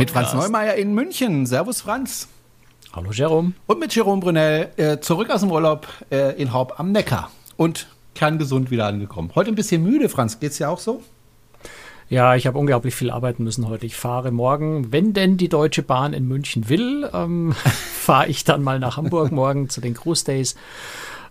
[0.00, 1.44] Mit Franz Neumeier in München.
[1.44, 2.26] Servus, Franz.
[2.94, 3.52] Hallo, Jerome.
[3.66, 7.30] Und mit Jerome Brunel äh, zurück aus dem Urlaub äh, in Haupt am Neckar.
[7.58, 9.30] Und kerngesund wieder angekommen.
[9.34, 10.40] Heute ein bisschen müde, Franz.
[10.40, 11.02] Geht's dir auch so?
[12.08, 13.84] Ja, ich habe unglaublich viel arbeiten müssen heute.
[13.84, 17.52] Ich fahre morgen, wenn denn die Deutsche Bahn in München will, ähm,
[17.92, 20.56] fahre ich dann mal nach Hamburg morgen zu den Cruise Days.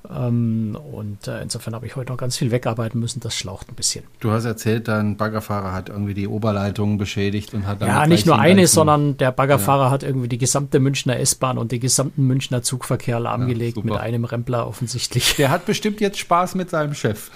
[0.09, 3.19] Ähm, und äh, insofern habe ich heute noch ganz viel wegarbeiten müssen.
[3.19, 4.05] Das schlaucht ein bisschen.
[4.19, 7.89] Du hast erzählt, dein Baggerfahrer hat irgendwie die Oberleitung beschädigt und hat dann.
[7.89, 9.91] Ja, nicht nur eine, sondern der Baggerfahrer ja.
[9.91, 14.23] hat irgendwie die gesamte Münchner S-Bahn und den gesamten Münchner Zugverkehr lahmgelegt ja, mit einem
[14.23, 15.35] Rempler offensichtlich.
[15.35, 17.29] Der hat bestimmt jetzt Spaß mit seinem Chef.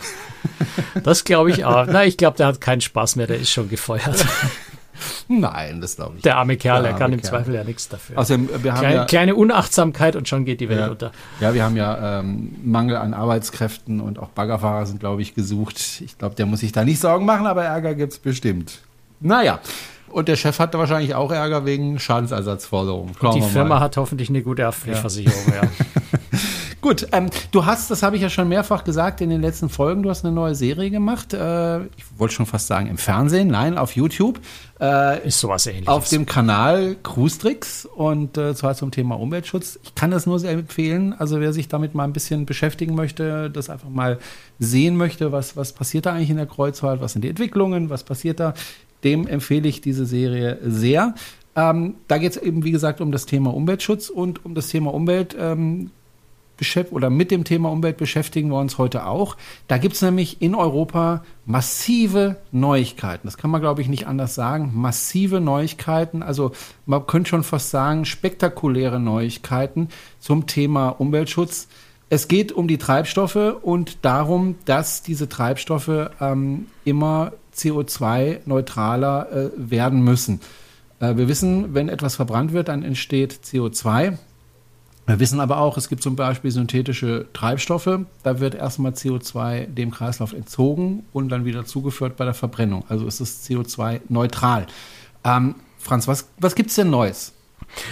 [1.03, 1.85] Das glaube ich auch.
[1.87, 4.25] Na, ich glaube, der hat keinen Spaß mehr, der ist schon gefeuert.
[5.27, 6.23] Nein, das glaube ich.
[6.23, 7.29] Der arme Kerl, er kann im Kerl.
[7.29, 8.17] Zweifel ja nichts dafür.
[8.17, 11.11] Außerdem, wir haben kleine, ja, kleine Unachtsamkeit und schon geht die Welt ja, unter.
[11.39, 16.01] Ja, wir haben ja ähm, Mangel an Arbeitskräften und auch Baggerfahrer sind, glaube ich, gesucht.
[16.01, 18.79] Ich glaube, der muss sich da nicht Sorgen machen, aber Ärger gibt es bestimmt.
[19.19, 19.59] Naja.
[20.09, 23.15] Und der Chef hatte wahrscheinlich auch Ärger wegen Schadensersatzforderungen.
[23.33, 23.79] die Firma mal.
[23.79, 25.63] hat hoffentlich eine gute Haftpflichtversicherung, ja.
[25.63, 25.69] ja.
[26.83, 30.03] Gut, ähm, du hast, das habe ich ja schon mehrfach gesagt in den letzten Folgen,
[30.03, 31.33] du hast eine neue Serie gemacht.
[31.33, 34.41] Äh, ich wollte schon fast sagen im Fernsehen, nein, auf YouTube.
[34.81, 35.87] Äh, ist sowas ähnliches.
[35.87, 39.79] Auf dem Kanal Cruise Tricks und äh, zwar zum Thema Umweltschutz.
[39.81, 41.13] Ich kann das nur sehr empfehlen.
[41.13, 44.19] Also wer sich damit mal ein bisschen beschäftigen möchte, das einfach mal
[44.59, 48.03] sehen möchte, was, was passiert da eigentlich in der Kreuzfahrt, was sind die Entwicklungen, was
[48.03, 48.55] passiert da,
[49.05, 51.15] dem empfehle ich diese Serie sehr.
[51.55, 54.93] Ähm, da geht es eben, wie gesagt, um das Thema Umweltschutz und um das Thema
[54.93, 55.33] Umwelt.
[55.39, 55.91] Ähm,
[56.91, 59.35] oder mit dem Thema Umwelt beschäftigen wir uns heute auch.
[59.67, 63.27] Da gibt es nämlich in Europa massive Neuigkeiten.
[63.27, 64.71] Das kann man, glaube ich, nicht anders sagen.
[64.73, 66.51] Massive Neuigkeiten, also
[66.85, 71.67] man könnte schon fast sagen, spektakuläre Neuigkeiten zum Thema Umweltschutz.
[72.09, 80.03] Es geht um die Treibstoffe und darum, dass diese Treibstoffe ähm, immer CO2-neutraler äh, werden
[80.03, 80.39] müssen.
[80.99, 84.17] Äh, wir wissen, wenn etwas verbrannt wird, dann entsteht CO2.
[85.05, 87.99] Wir wissen aber auch, es gibt zum Beispiel synthetische Treibstoffe.
[88.23, 92.85] Da wird erstmal CO2 dem Kreislauf entzogen und dann wieder zugeführt bei der Verbrennung.
[92.87, 94.67] Also ist es CO2-neutral.
[95.25, 97.33] Ähm, Franz, was, was gibt es denn Neues?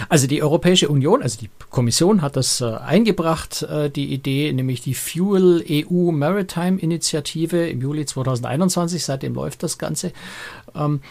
[0.09, 4.81] Also die Europäische Union, also die Kommission hat das äh, eingebracht, äh, die Idee, nämlich
[4.81, 10.13] die Fuel EU Maritime Initiative im Juli 2021, seitdem läuft das Ganze.
[10.75, 11.01] Ähm,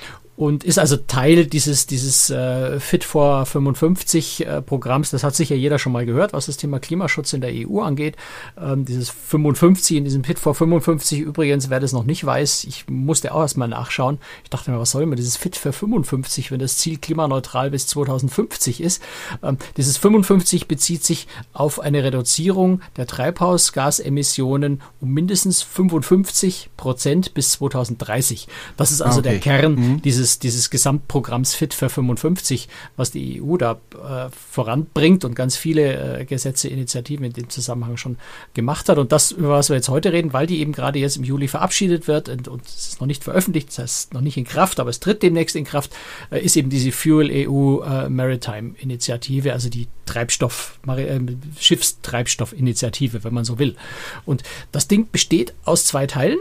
[0.40, 5.10] und ist also Teil dieses, dieses äh, Fit for 55 äh, Programms.
[5.10, 8.16] Das hat sicher jeder schon mal gehört, was das Thema Klimaschutz in der EU angeht.
[8.58, 12.88] Ähm, dieses 55 in diesem Fit for 55 übrigens, wer das noch nicht weiß, ich
[12.88, 14.16] musste auch erstmal nachschauen.
[14.42, 17.86] Ich dachte mir, was soll man dieses Fit für 55, wenn das Ziel klimaneutral bis
[17.88, 19.02] 2050 ist?
[19.42, 27.50] Ähm, dieses 55 bezieht sich auf eine Reduzierung der Treibhausgasemissionen um mindestens 55 Prozent bis
[27.50, 28.48] 2030.
[28.78, 29.32] Das ist also okay.
[29.32, 30.00] der Kern mhm.
[30.00, 35.56] dieses dieses, dieses Gesamtprogramms Fit für 55, was die EU da äh, voranbringt und ganz
[35.56, 38.18] viele äh, Gesetze, Initiativen in dem Zusammenhang schon
[38.54, 38.98] gemacht hat.
[38.98, 41.48] Und das, über was wir jetzt heute reden, weil die eben gerade jetzt im Juli
[41.48, 44.80] verabschiedet wird und, und es ist noch nicht veröffentlicht, das heißt noch nicht in Kraft,
[44.80, 45.92] aber es tritt demnächst in Kraft,
[46.30, 51.20] äh, ist eben diese Fuel EU äh, Maritime Initiative, also die Treibstoff, äh,
[51.58, 53.76] Schiffstreibstoffinitiative, wenn man so will.
[54.24, 54.42] Und
[54.72, 56.38] das Ding besteht aus zwei Teilen.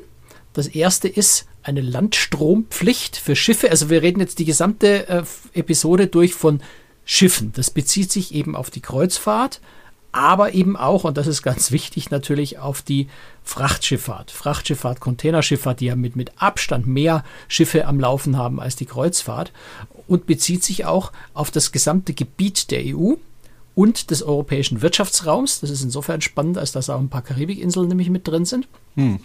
[0.54, 3.70] Das erste ist eine Landstrompflicht für Schiffe.
[3.70, 5.24] Also wir reden jetzt die gesamte äh,
[5.54, 6.62] Episode durch von
[7.06, 7.52] Schiffen.
[7.54, 9.62] Das bezieht sich eben auf die Kreuzfahrt,
[10.12, 13.08] aber eben auch, und das ist ganz wichtig, natürlich auf die
[13.44, 14.32] Frachtschifffahrt.
[14.32, 19.52] Frachtschifffahrt, Containerschifffahrt, die ja mit, mit Abstand mehr Schiffe am Laufen haben als die Kreuzfahrt
[20.08, 23.14] und bezieht sich auch auf das gesamte Gebiet der EU
[23.76, 25.62] und des europäischen Wirtschaftsraums.
[25.62, 28.68] Das ist insofern spannend, als dass auch ein paar Karibikinseln nämlich mit drin sind.
[28.96, 29.20] Hm.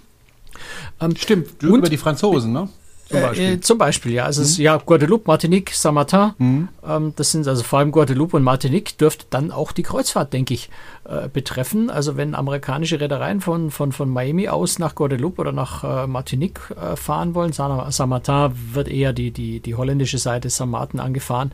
[1.00, 2.68] Ähm, Stimmt, und, über die Franzosen, ne?
[3.14, 3.52] Zum Beispiel.
[3.52, 4.24] Äh, zum Beispiel, ja.
[4.24, 4.44] Also mhm.
[4.44, 6.30] es ist ja Guadeloupe, Martinique, Saint-Martin.
[6.38, 6.68] Mhm.
[6.86, 10.54] Ähm, das sind also vor allem Guadeloupe und Martinique dürfte dann auch die Kreuzfahrt, denke
[10.54, 10.70] ich,
[11.04, 11.90] äh, betreffen.
[11.90, 16.60] Also wenn amerikanische Reedereien von, von, von Miami aus nach Guadeloupe oder nach äh, Martinique
[16.70, 21.52] äh, fahren wollen, Saint-Martin wird eher die, die, die holländische Seite Saint Martin angefahren.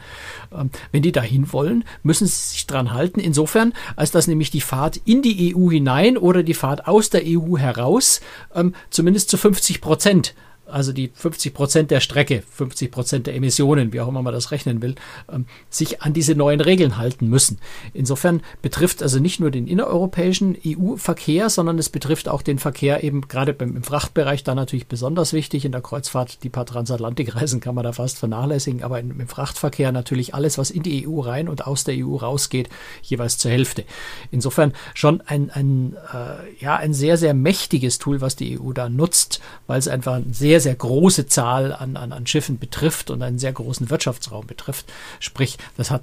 [0.56, 3.20] Ähm, wenn die dahin wollen, müssen sie sich dran halten.
[3.20, 7.22] Insofern, als dass nämlich die Fahrt in die EU hinein oder die Fahrt aus der
[7.24, 8.20] EU heraus
[8.54, 10.34] ähm, zumindest zu 50 Prozent
[10.70, 14.50] also die 50 Prozent der Strecke, 50 Prozent der Emissionen, wie auch immer man das
[14.50, 14.94] rechnen will,
[15.31, 17.58] ähm, sich an diese neuen Regeln halten müssen.
[17.93, 23.22] Insofern betrifft also nicht nur den innereuropäischen EU-Verkehr, sondern es betrifft auch den Verkehr eben
[23.28, 25.64] gerade beim, im Frachtbereich da natürlich besonders wichtig.
[25.64, 29.93] In der Kreuzfahrt, die paar Transatlantikreisen kann man da fast vernachlässigen, aber im, im Frachtverkehr
[29.93, 32.69] natürlich alles, was in die EU rein und aus der EU rausgeht,
[33.02, 33.84] jeweils zur Hälfte.
[34.31, 38.88] Insofern schon ein, ein, äh, ja, ein sehr, sehr mächtiges Tool, was die EU da
[38.88, 43.10] nutzt, weil es einfach ein sehr, sehr, sehr große Zahl an, an, an Schiffen betrifft
[43.10, 44.92] und einen sehr großen Wirtschaftsraum betrifft.
[45.18, 46.02] Sprich, das hat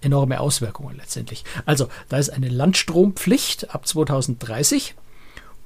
[0.00, 1.44] enorme Auswirkungen letztendlich.
[1.64, 4.94] Also, da ist eine Landstrompflicht ab 2030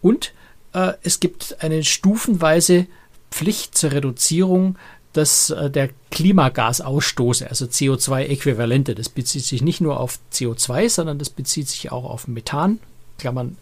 [0.01, 0.33] und
[0.73, 2.87] äh, es gibt eine stufenweise
[3.31, 4.77] Pflicht zur Reduzierung
[5.15, 8.95] des, äh, der Klimagasausstoße, also CO2-Äquivalente.
[8.95, 12.79] Das bezieht sich nicht nur auf CO2, sondern das bezieht sich auch auf Methan,
[13.19, 13.59] Klammern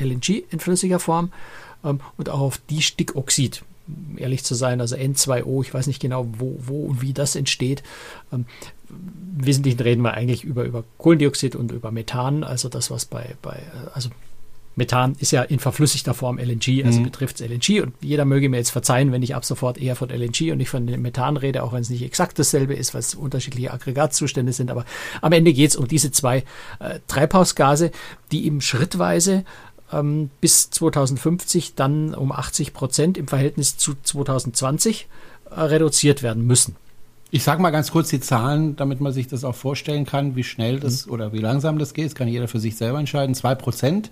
[0.00, 1.32] LNG in flüssiger Form,
[1.84, 3.62] ähm, und auch auf Distickoxid.
[4.16, 7.82] Ehrlich zu sein, also N2O, ich weiß nicht genau, wo, wo und wie das entsteht.
[8.32, 8.46] Ähm,
[8.90, 13.36] Im Wesentlichen reden wir eigentlich über, über Kohlendioxid und über Methan, also das, was bei,
[13.42, 13.60] bei
[13.94, 14.10] also
[14.78, 17.04] Methan ist ja in verflüssigter Form LNG, also mhm.
[17.04, 20.08] betrifft es LNG und jeder möge mir jetzt verzeihen, wenn ich ab sofort eher von
[20.08, 23.14] LNG und nicht von Methan rede, auch wenn es nicht exakt dasselbe ist, weil es
[23.14, 24.84] unterschiedliche Aggregatzustände sind, aber
[25.20, 26.44] am Ende geht es um diese zwei
[26.78, 27.90] äh, Treibhausgase,
[28.30, 29.44] die eben schrittweise
[29.92, 35.08] ähm, bis 2050 dann um 80 Prozent im Verhältnis zu 2020
[35.50, 36.76] äh, reduziert werden müssen.
[37.30, 40.44] Ich sage mal ganz kurz die Zahlen, damit man sich das auch vorstellen kann, wie
[40.44, 41.12] schnell das mhm.
[41.12, 42.06] oder wie langsam das geht.
[42.06, 43.34] Das kann jeder für sich selber entscheiden.
[43.34, 44.10] Zwei Prozent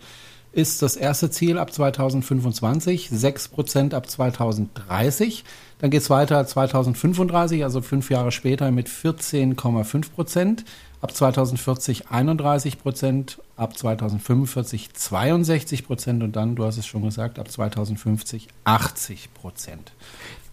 [0.53, 5.45] ist das erste Ziel ab 2025, 6 Prozent ab 2030.
[5.79, 10.65] Dann geht es weiter 2035, also fünf Jahre später mit 14,5 Prozent.
[11.07, 17.39] Ab 2040 31 Prozent, ab 2045 62 Prozent und dann, du hast es schon gesagt,
[17.39, 19.93] ab 2050 80 Prozent.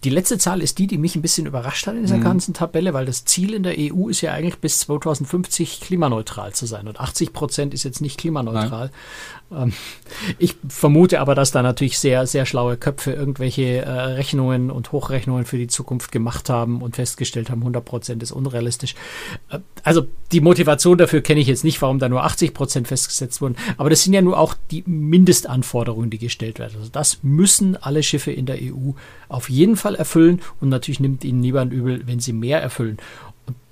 [0.04, 2.22] Die letzte Zahl ist die, die mich ein bisschen überrascht hat in dieser mhm.
[2.22, 6.66] ganzen Tabelle, weil das Ziel in der EU ist ja eigentlich bis 2050 klimaneutral zu
[6.66, 6.86] sein.
[6.86, 8.92] Und 80 Prozent ist jetzt nicht klimaneutral.
[9.56, 9.72] Ähm,
[10.38, 15.44] ich vermute aber, dass da natürlich sehr, sehr schlaue Köpfe irgendwelche äh, Rechnungen und Hochrechnungen
[15.44, 18.94] für die Zukunft gemacht haben und festgestellt haben, 100 Prozent ist unrealistisch.
[19.50, 23.40] Äh, also die Motivation dafür kenne ich jetzt nicht, warum da nur 80 Prozent festgesetzt
[23.40, 23.56] wurden.
[23.76, 26.74] Aber das sind ja nur auch die Mindestanforderungen, die gestellt werden.
[26.76, 28.92] Also das müssen alle Schiffe in der EU
[29.28, 32.98] auf jeden Fall erfüllen und natürlich nimmt ihnen niemand übel, wenn sie mehr erfüllen.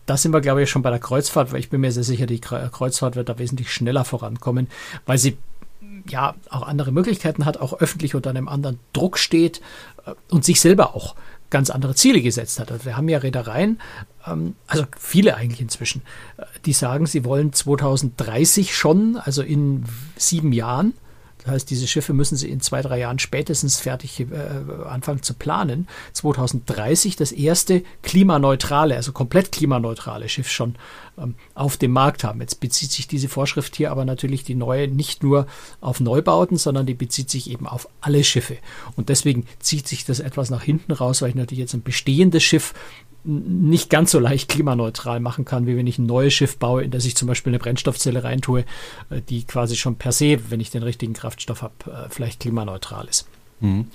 [0.06, 2.26] Da sind wir, glaube ich, schon bei der Kreuzfahrt, weil ich bin mir sehr sicher,
[2.26, 4.66] die Kreuzfahrt wird da wesentlich schneller vorankommen,
[5.06, 5.36] weil sie
[6.08, 9.60] ja auch andere Möglichkeiten hat, auch öffentlich unter einem anderen Druck steht
[10.06, 11.14] äh, und sich selber auch
[11.50, 12.72] ganz andere Ziele gesetzt hat.
[12.72, 13.80] Also wir haben ja Reedereien,
[14.26, 16.02] ähm, also viele eigentlich inzwischen,
[16.38, 19.84] äh, die sagen, sie wollen 2030 schon, also in
[20.16, 20.94] sieben Jahren,
[21.44, 24.26] das heißt, diese Schiffe müssen sie in zwei, drei Jahren spätestens fertig äh,
[24.86, 25.88] anfangen zu planen.
[26.12, 30.76] 2030 das erste klimaneutrale, also komplett klimaneutrale Schiff schon
[31.18, 32.40] ähm, auf dem Markt haben.
[32.40, 35.46] Jetzt bezieht sich diese Vorschrift hier aber natürlich die neue nicht nur
[35.80, 38.58] auf Neubauten, sondern die bezieht sich eben auf alle Schiffe.
[38.96, 42.42] Und deswegen zieht sich das etwas nach hinten raus, weil ich natürlich jetzt ein bestehendes
[42.42, 42.72] Schiff
[43.24, 46.90] nicht ganz so leicht klimaneutral machen kann, wie wenn ich ein neues Schiff baue, in
[46.90, 48.64] das ich zum Beispiel eine Brennstoffzelle reintue,
[49.10, 53.06] äh, die quasi schon per se, wenn ich den richtigen Kraftstoff habe, äh, vielleicht klimaneutral
[53.08, 53.28] ist.
[53.60, 53.86] Mhm.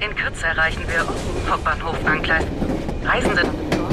[0.00, 1.06] In Kürze erreichen wir
[1.50, 2.44] Hauptbahnhof Angleis.
[3.04, 3.42] Reisende,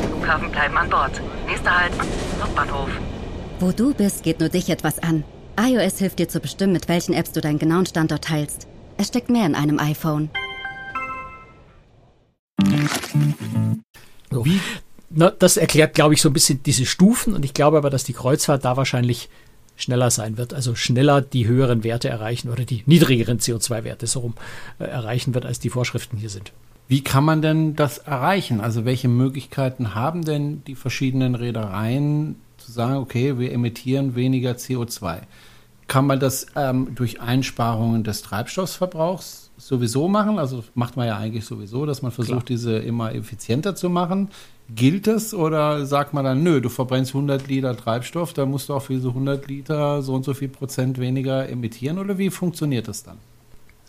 [0.10, 1.22] Flughafen bleiben an Bord.
[1.48, 1.94] Nächster Halt,
[2.42, 2.90] Hauptbahnhof.
[3.60, 5.24] Wo du bist, geht nur dich etwas an.
[5.60, 8.68] iOS hilft dir zu bestimmen, mit welchen Apps du deinen genauen Standort teilst.
[8.98, 10.30] Es steckt mehr in einem iPhone.
[14.32, 14.46] So.
[14.46, 14.60] Wie?
[15.10, 18.04] Na, das erklärt, glaube ich, so ein bisschen diese Stufen und ich glaube aber, dass
[18.04, 19.30] die Kreuzfahrt da wahrscheinlich
[19.76, 24.34] schneller sein wird, also schneller die höheren Werte erreichen oder die niedrigeren CO2-Werte so rum
[24.80, 26.52] äh, erreichen wird, als die Vorschriften hier sind.
[26.88, 28.62] Wie kann man denn das erreichen?
[28.62, 35.22] Also welche Möglichkeiten haben denn die verschiedenen Reedereien zu sagen, okay, wir emittieren weniger CO2?
[35.88, 40.40] Kann man das ähm, durch Einsparungen des Treibstoffverbrauchs sowieso machen.
[40.40, 42.58] Also macht man ja eigentlich sowieso, dass man versucht, Klar.
[42.58, 44.30] diese immer effizienter zu machen.
[44.74, 48.74] Gilt das oder sagt man dann, nö, du verbrennst 100 Liter Treibstoff, da musst du
[48.74, 52.88] auch für diese 100 Liter so und so viel Prozent weniger emittieren oder wie funktioniert
[52.88, 53.18] das dann?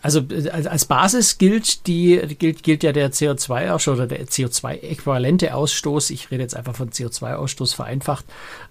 [0.04, 6.10] Also äh, als Basis gilt die gilt, gilt ja der CO2-Ausstoß oder der CO2-äquivalente Ausstoß.
[6.10, 8.26] Ich rede jetzt einfach von CO2-Ausstoß vereinfacht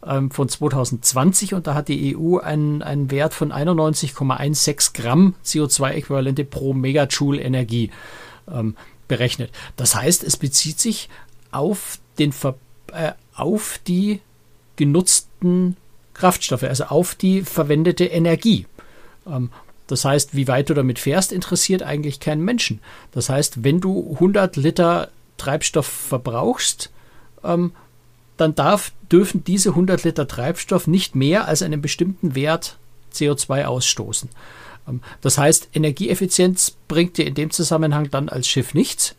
[0.06, 6.44] ähm, von 2020 und da hat die EU einen, einen Wert von 91,16 Gramm CO2-Äquivalente
[6.44, 7.90] pro Megajoule Energie
[8.48, 8.76] ähm,
[9.08, 9.50] berechnet.
[9.76, 11.10] Das heißt, es bezieht sich
[11.50, 12.54] auf den Ver
[12.92, 14.20] äh, auf die
[14.76, 15.78] genutzten
[16.14, 18.68] Kraftstoffe, also auf die verwendete Energie.
[19.26, 19.50] Ähm,
[19.88, 22.80] das heißt, wie weit du damit fährst, interessiert eigentlich keinen Menschen.
[23.12, 26.90] Das heißt, wenn du 100 Liter Treibstoff verbrauchst,
[27.44, 27.74] ähm,
[28.38, 32.78] dann darf, dürfen diese 100 Liter Treibstoff nicht mehr als einen bestimmten Wert
[33.14, 34.30] CO2 ausstoßen.
[34.88, 39.16] Ähm, das heißt, Energieeffizienz bringt dir in dem Zusammenhang dann als Schiff nichts.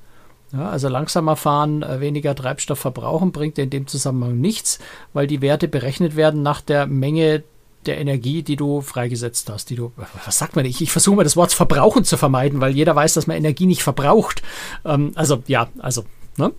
[0.53, 4.79] Ja, also langsamer fahren, äh, weniger Treibstoff verbrauchen bringt dir in dem Zusammenhang nichts,
[5.13, 7.43] weil die Werte berechnet werden nach der Menge
[7.87, 9.93] der Energie, die du freigesetzt hast, die du,
[10.25, 13.15] was sagt man, ich, ich versuche mal das Wort verbrauchen zu vermeiden, weil jeder weiß,
[13.15, 14.43] dass man Energie nicht verbraucht.
[14.85, 16.05] Ähm, also, ja, also,
[16.37, 16.53] ne?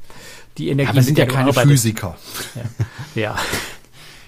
[0.58, 0.92] Die Energie.
[0.92, 1.72] Aber sind ja keine arbeitet.
[1.72, 2.18] Physiker.
[3.16, 3.22] Ja.
[3.22, 3.36] ja.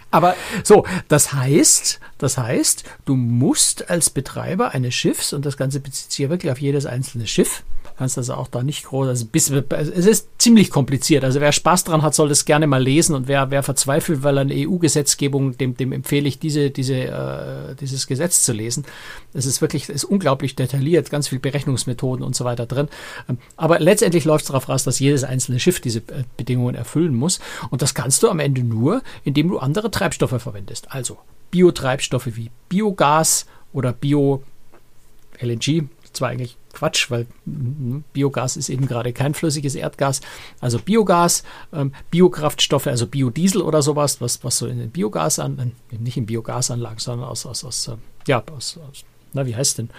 [0.10, 5.80] Aber so, das heißt, das heißt, du musst als Betreiber eines Schiffs, und das Ganze
[5.80, 7.63] bezieht sich ja wirklich auf jedes einzelne Schiff,
[7.98, 11.24] kannst also auch da nicht groß, also bis, es ist ziemlich kompliziert.
[11.24, 14.38] Also wer Spaß dran hat, soll das gerne mal lesen und wer, wer verzweifelt, weil
[14.38, 18.86] eine EU-Gesetzgebung, dem, dem empfehle ich, diese, diese, äh, dieses Gesetz zu lesen.
[19.34, 22.88] Es ist wirklich, ist unglaublich detailliert, ganz viel Berechnungsmethoden und so weiter drin.
[23.27, 27.16] Ähm, aber letztendlich läuft es darauf raus, dass jedes einzelne Schiff diese äh, Bedingungen erfüllen
[27.16, 27.39] muss.
[27.72, 30.92] Und das kannst du am Ende nur, indem du andere Treibstoffe verwendest.
[30.92, 31.18] Also
[31.50, 39.34] Biotreibstoffe wie Biogas oder Bio-LNG, zwar eigentlich Quatsch, weil hm, Biogas ist eben gerade kein
[39.34, 40.22] flüssiges Erdgas.
[40.60, 41.44] Also Biogas,
[41.74, 46.28] ähm, Biokraftstoffe, also Biodiesel oder sowas, was, was so in den Biogas an, nicht in
[46.28, 49.04] Biogasanlagen, sondern aus, aus, aus, äh, ja, aus, aus
[49.34, 49.90] na, wie heißt denn,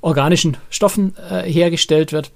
[0.00, 2.32] organischen Stoffen äh, hergestellt wird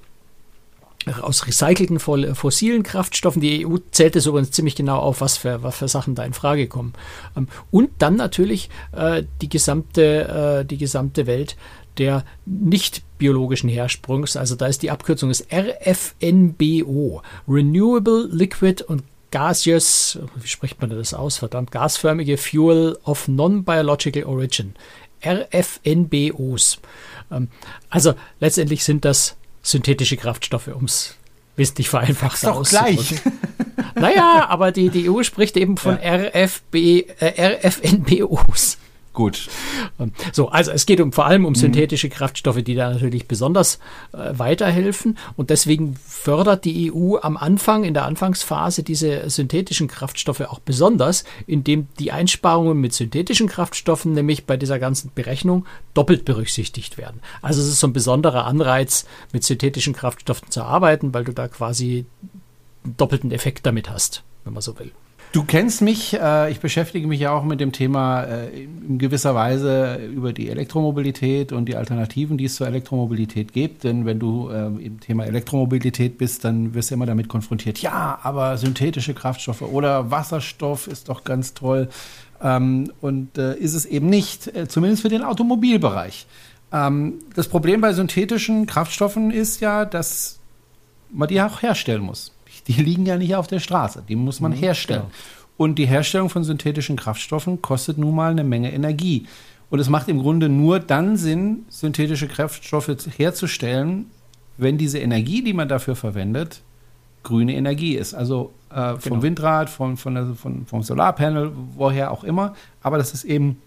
[1.22, 3.40] aus recycelten fossilen Kraftstoffen.
[3.40, 6.34] Die EU zählt es übrigens ziemlich genau auf, was für, was für Sachen da in
[6.34, 6.92] Frage kommen.
[7.36, 11.56] Ähm, und dann natürlich äh, die, gesamte, äh, die gesamte Welt
[12.00, 14.36] der nicht biologischen Hersprungs.
[14.36, 21.14] Also da ist die Abkürzung ist RFNBO, Renewable Liquid und Gaseous, wie spricht man das
[21.14, 21.38] aus?
[21.38, 24.74] Verdammt, gasförmige Fuel of Non-Biological Origin.
[25.24, 26.78] RFNBOs.
[27.30, 27.48] Ähm,
[27.90, 31.16] also letztendlich sind das synthetische Kraftstoffe, um es
[31.56, 33.16] wissentlich vereinfacht doch gleich.
[33.94, 36.14] naja, aber die, die EU spricht eben von ja.
[36.14, 36.74] RFB,
[37.20, 38.78] äh, RFNBOs.
[39.12, 39.48] Gut.
[40.32, 43.80] So, also es geht um, vor allem um synthetische Kraftstoffe, die da natürlich besonders
[44.12, 45.18] äh, weiterhelfen.
[45.36, 51.24] Und deswegen fördert die EU am Anfang, in der Anfangsphase, diese synthetischen Kraftstoffe auch besonders,
[51.48, 57.20] indem die Einsparungen mit synthetischen Kraftstoffen nämlich bei dieser ganzen Berechnung doppelt berücksichtigt werden.
[57.42, 61.48] Also es ist so ein besonderer Anreiz, mit synthetischen Kraftstoffen zu arbeiten, weil du da
[61.48, 62.06] quasi
[62.84, 64.92] einen doppelten Effekt damit hast, wenn man so will.
[65.32, 69.32] Du kennst mich, äh, ich beschäftige mich ja auch mit dem Thema äh, in gewisser
[69.32, 73.84] Weise über die Elektromobilität und die Alternativen, die es zur Elektromobilität gibt.
[73.84, 78.18] Denn wenn du äh, im Thema Elektromobilität bist, dann wirst du immer damit konfrontiert, ja,
[78.24, 81.88] aber synthetische Kraftstoffe oder Wasserstoff ist doch ganz toll.
[82.42, 86.26] Ähm, und äh, ist es eben nicht, äh, zumindest für den Automobilbereich.
[86.72, 90.40] Ähm, das Problem bei synthetischen Kraftstoffen ist ja, dass
[91.12, 92.32] man die auch herstellen muss.
[92.66, 95.02] Die liegen ja nicht auf der Straße, die muss man mhm, herstellen.
[95.02, 95.12] Genau.
[95.56, 99.26] Und die Herstellung von synthetischen Kraftstoffen kostet nun mal eine Menge Energie.
[99.68, 104.06] Und es macht im Grunde nur dann Sinn, synthetische Kraftstoffe herzustellen,
[104.56, 106.62] wenn diese Energie, die man dafür verwendet,
[107.22, 108.14] grüne Energie ist.
[108.14, 109.22] Also äh, vom genau.
[109.22, 112.54] Windrad, von, von der, von, vom Solarpanel, woher auch immer.
[112.82, 113.58] Aber dass es eben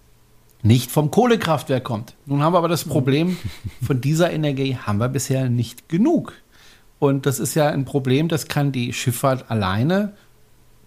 [0.61, 2.15] nicht vom Kohlekraftwerk kommt.
[2.25, 3.37] Nun haben wir aber das Problem,
[3.83, 6.33] von dieser Energie haben wir bisher nicht genug.
[7.03, 10.13] Und das ist ja ein Problem, das kann die Schifffahrt alleine.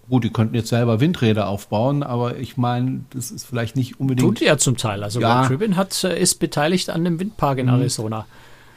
[0.08, 4.26] Gut, die könnten jetzt selber Windräder aufbauen, aber ich meine, das ist vielleicht nicht unbedingt.
[4.26, 5.02] Tut ja zum Teil.
[5.02, 5.46] Also ja.
[5.46, 7.74] Tribune hat, äh, ist beteiligt an einem Windpark in mhm.
[7.74, 8.24] Arizona.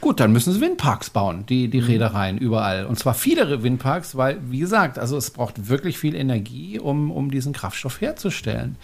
[0.01, 1.87] Gut, dann müssen sie Windparks bauen, die, die mhm.
[1.87, 2.85] Reedereien überall.
[2.85, 7.31] Und zwar viele Windparks, weil, wie gesagt, also es braucht wirklich viel Energie, um, um
[7.31, 8.75] diesen Kraftstoff herzustellen.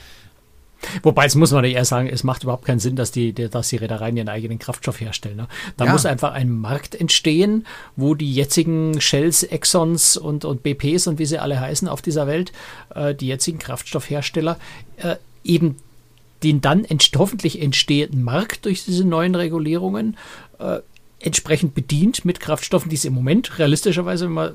[1.03, 3.69] Wobei, jetzt muss man ja eher sagen, es macht überhaupt keinen Sinn, dass die, dass
[3.69, 5.37] die Reedereien ihren eigenen Kraftstoff herstellen.
[5.37, 5.47] Ne?
[5.77, 5.91] Da ja.
[5.91, 7.65] muss einfach ein Markt entstehen,
[7.95, 12.27] wo die jetzigen Shells, Exxons und, und BPs und wie sie alle heißen auf dieser
[12.27, 12.51] Welt,
[12.93, 14.57] äh, die jetzigen Kraftstoffhersteller,
[14.97, 15.77] äh, eben
[16.43, 20.17] den dann ent hoffentlich entstehenden Markt durch diese neuen Regulierungen
[20.59, 20.79] äh,
[21.19, 24.53] entsprechend bedient mit Kraftstoffen, die es im Moment realistischerweise, wenn man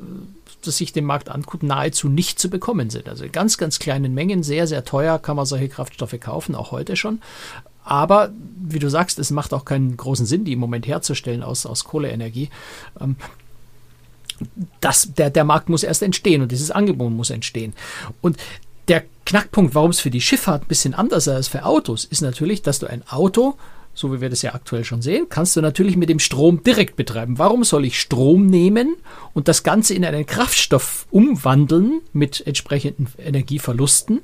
[0.64, 3.09] sich den Markt anguckt, nahezu nicht zu bekommen sind.
[3.09, 6.97] Also ganz, ganz kleinen Mengen, sehr, sehr teuer kann man solche Kraftstoffe kaufen, auch heute
[6.97, 7.23] schon.
[7.85, 11.67] Aber wie du sagst, es macht auch keinen großen Sinn, die im Moment herzustellen aus,
[11.67, 12.50] aus Kohleenergie.
[13.00, 13.17] Ähm,
[14.81, 17.75] das, der, der Markt muss erst entstehen und dieses Angebot muss entstehen.
[18.21, 18.37] Und
[18.88, 22.23] der Knackpunkt, warum es für die Schifffahrt ein bisschen anders ist als für Autos, ist
[22.23, 23.57] natürlich, dass du ein Auto
[24.00, 26.97] so wie wir das ja aktuell schon sehen, kannst du natürlich mit dem Strom direkt
[26.97, 27.38] betreiben.
[27.38, 28.97] Warum soll ich Strom nehmen
[29.35, 34.23] und das Ganze in einen Kraftstoff umwandeln mit entsprechenden Energieverlusten?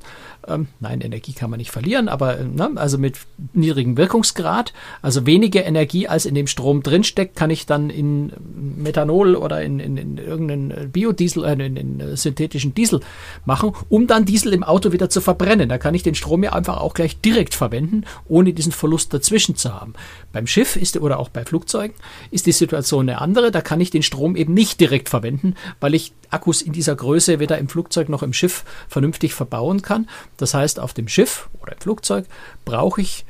[0.49, 3.19] Ähm, nein, Energie kann man nicht verlieren, aber ne, also mit
[3.53, 8.33] niedrigem Wirkungsgrad, also weniger Energie als in dem Strom drinsteckt, kann ich dann in
[8.79, 13.01] Methanol oder in, in, in irgendeinen Biodiesel, äh, in, in synthetischen Diesel
[13.45, 15.69] machen, um dann Diesel im Auto wieder zu verbrennen.
[15.69, 19.57] Da kann ich den Strom ja einfach auch gleich direkt verwenden, ohne diesen Verlust dazwischen
[19.57, 19.95] zu haben.
[20.33, 21.95] Beim Schiff ist oder auch bei Flugzeugen
[22.31, 23.51] ist die Situation eine andere.
[23.51, 27.39] Da kann ich den Strom eben nicht direkt verwenden, weil ich Akkus in dieser Größe
[27.39, 30.09] weder im Flugzeug noch im Schiff vernünftig verbauen kann.
[30.37, 32.27] Das heißt, auf dem Schiff oder im Flugzeug
[32.65, 33.25] brauche ich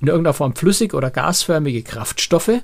[0.00, 2.60] in irgendeiner Form flüssig oder gasförmige Kraftstoffe,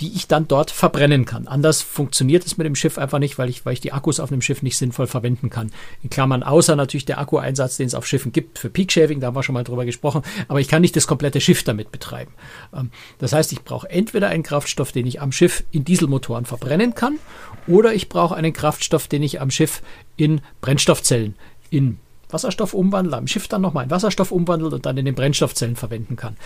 [0.00, 1.48] die ich dann dort verbrennen kann.
[1.48, 4.28] Anders funktioniert es mit dem Schiff einfach nicht, weil ich, weil ich die Akkus auf
[4.28, 5.72] dem Schiff nicht sinnvoll verwenden kann.
[6.02, 9.28] In Klammern, außer natürlich der Akkueinsatz, den es auf Schiffen gibt für Peak Shaving, da
[9.28, 12.32] haben wir schon mal drüber gesprochen, aber ich kann nicht das komplette Schiff damit betreiben.
[12.74, 16.94] Ähm, das heißt, ich brauche entweder einen Kraftstoff, den ich am Schiff in Dieselmotoren verbrennen
[16.94, 17.18] kann,
[17.66, 19.82] oder ich brauche einen Kraftstoff, den ich am Schiff
[20.16, 21.36] in Brennstoffzellen,
[21.70, 21.98] in
[22.28, 26.16] Wasserstoff umwandle, am Schiff dann nochmal in Wasserstoff umwandelt und dann in den Brennstoffzellen verwenden
[26.16, 26.36] kann.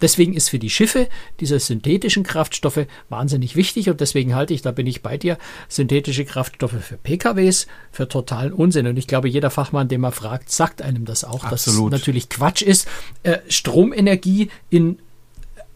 [0.00, 1.08] Deswegen ist für die Schiffe
[1.40, 5.38] diese synthetischen Kraftstoffe wahnsinnig wichtig und deswegen halte ich, da bin ich bei dir,
[5.68, 8.86] synthetische Kraftstoffe für PKWs für totalen Unsinn.
[8.86, 11.92] Und ich glaube, jeder Fachmann, den man fragt, sagt einem das auch, Absolut.
[11.92, 12.88] dass es natürlich Quatsch ist,
[13.22, 14.98] äh, Stromenergie in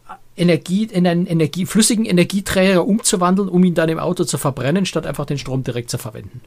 [0.08, 4.86] äh, Energie, in einen Energie, flüssigen Energieträger umzuwandeln, um ihn dann im Auto zu verbrennen,
[4.86, 6.40] statt einfach den Strom direkt zu verwenden.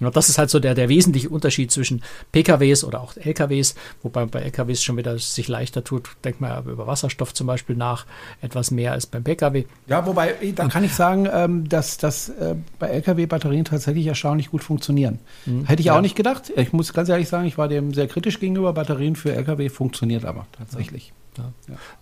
[0.00, 2.02] Ja, das ist halt so der, der wesentliche Unterschied zwischen
[2.32, 6.10] PKWs oder auch LKWs, wobei bei LKWs schon wieder sich leichter tut.
[6.24, 8.06] Denkt man über Wasserstoff zum Beispiel nach,
[8.40, 9.64] etwas mehr als beim PKW.
[9.86, 14.64] Ja, wobei, da kann ich sagen, ähm, dass, dass äh, bei LKW-Batterien tatsächlich erstaunlich gut
[14.64, 15.18] funktionieren.
[15.46, 15.66] Mhm.
[15.66, 15.96] Hätte ich ja.
[15.96, 16.50] auch nicht gedacht.
[16.56, 18.72] Ich muss ganz ehrlich sagen, ich war dem sehr kritisch gegenüber.
[18.72, 21.08] Batterien für LKW funktioniert aber tatsächlich.
[21.08, 21.16] Ja.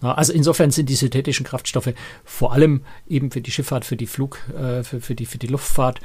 [0.03, 0.15] Ja.
[0.15, 1.93] Also insofern sind die synthetischen Kraftstoffe
[2.25, 5.47] vor allem eben für die Schifffahrt, für die Flug, äh, für, für, die, für die
[5.47, 6.01] Luftfahrt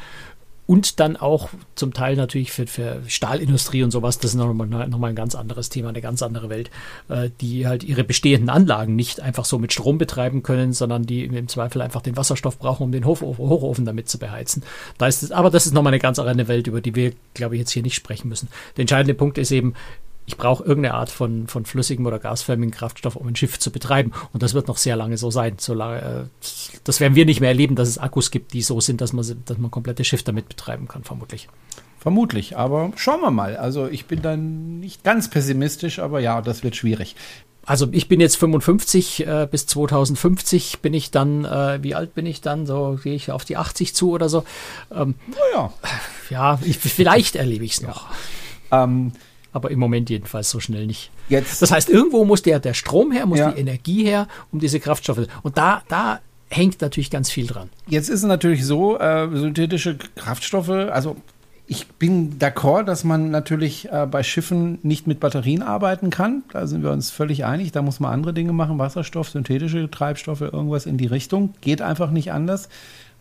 [0.66, 4.98] und dann auch zum Teil natürlich für, für Stahlindustrie und sowas, das ist nochmal noch
[4.98, 6.72] mal ein ganz anderes Thema, eine ganz andere Welt,
[7.10, 11.26] äh, die halt ihre bestehenden Anlagen nicht einfach so mit Strom betreiben können, sondern die
[11.26, 14.64] im Zweifel einfach den Wasserstoff brauchen, um den Hochofen, Hochofen damit zu beheizen.
[14.98, 17.56] Da ist es, aber das ist nochmal eine ganz andere Welt, über die wir, glaube
[17.56, 18.48] ich, jetzt hier nicht sprechen müssen.
[18.78, 19.74] Der entscheidende Punkt ist eben,
[20.26, 24.12] ich brauche irgendeine Art von, von flüssigem oder gasförmigen Kraftstoff, um ein Schiff zu betreiben.
[24.32, 25.56] Und das wird noch sehr lange so sein.
[25.58, 26.48] So lange, äh,
[26.84, 29.26] das werden wir nicht mehr erleben, dass es Akkus gibt, die so sind, dass man,
[29.46, 31.50] dass man komplette Schiff damit betreiben kann, vermutlich.
[32.00, 33.56] Vermutlich, aber schauen wir mal.
[33.56, 37.16] Also ich bin dann nicht ganz pessimistisch, aber ja, das wird schwierig.
[37.66, 42.26] Also ich bin jetzt 55, äh, bis 2050 bin ich dann, äh, wie alt bin
[42.26, 42.66] ich dann?
[42.66, 44.44] So gehe ich auf die 80 zu oder so.
[44.94, 45.72] Ähm, naja.
[46.30, 48.08] Ja, ich, vielleicht erlebe ich es noch.
[48.70, 48.84] Ja.
[48.84, 49.14] Ähm,
[49.54, 51.12] aber im Moment jedenfalls so schnell nicht.
[51.30, 51.62] Jetzt.
[51.62, 53.52] Das heißt, irgendwo muss der, der Strom her, muss ja.
[53.52, 55.28] die Energie her, um diese Kraftstoffe.
[55.44, 57.70] Und da, da hängt natürlich ganz viel dran.
[57.88, 61.16] Jetzt ist es natürlich so, äh, synthetische Kraftstoffe, also
[61.66, 66.44] ich bin d'accord, dass man natürlich äh, bei Schiffen nicht mit Batterien arbeiten kann.
[66.52, 67.72] Da sind wir uns völlig einig.
[67.72, 68.80] Da muss man andere Dinge machen.
[68.80, 71.54] Wasserstoff, synthetische Treibstoffe, irgendwas in die Richtung.
[71.62, 72.68] Geht einfach nicht anders.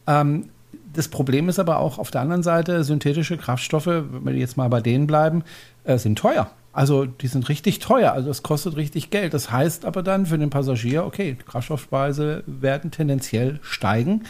[0.09, 0.49] Ähm,
[0.93, 4.69] das Problem ist aber auch auf der anderen Seite, synthetische Kraftstoffe, wenn wir jetzt mal
[4.69, 5.45] bei denen bleiben,
[5.85, 6.51] äh, sind teuer.
[6.73, 9.35] Also die sind richtig teuer, also es kostet richtig Geld.
[9.35, 14.25] Das heißt aber dann für den Passagier, okay, Kraftstoffpreise werden tendenziell steigen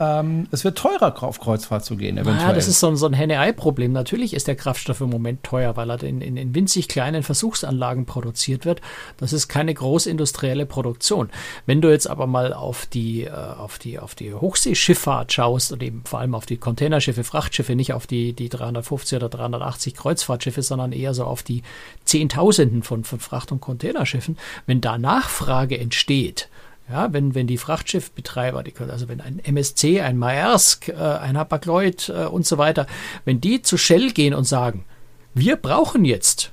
[0.00, 2.48] ähm, es wird teurer, auf Kreuzfahrt zu gehen, eventuell.
[2.48, 3.92] Ja, das ist so, so ein Henne-Ei-Problem.
[3.92, 8.06] Natürlich ist der Kraftstoff im Moment teuer, weil er in, in, in, winzig kleinen Versuchsanlagen
[8.06, 8.80] produziert wird.
[9.16, 11.30] Das ist keine großindustrielle Produktion.
[11.66, 15.82] Wenn du jetzt aber mal auf die, äh, auf die, auf die Hochseeschifffahrt schaust und
[15.82, 20.62] eben vor allem auf die Containerschiffe, Frachtschiffe, nicht auf die, die 350 oder 380 Kreuzfahrtschiffe,
[20.62, 21.62] sondern eher so auf die
[22.04, 26.48] Zehntausenden von, von Fracht- und Containerschiffen, wenn da Nachfrage entsteht,
[26.90, 31.36] ja, wenn, wenn die Frachtschiffbetreiber, die können, also wenn ein MSC, ein Maersk, äh, ein
[31.36, 32.86] Hapag-Lloyd äh, und so weiter,
[33.24, 34.84] wenn die zu Shell gehen und sagen,
[35.34, 36.50] wir brauchen jetzt,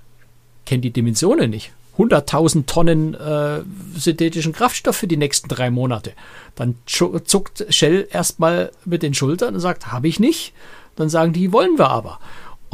[0.65, 3.61] kennen die Dimensionen nicht, 100.000 Tonnen äh,
[3.95, 6.11] synthetischen Kraftstoff für die nächsten drei Monate,
[6.55, 10.53] dann zuckt Shell erstmal mit den Schultern und sagt, habe ich nicht.
[10.95, 12.19] Dann sagen die, wollen wir aber.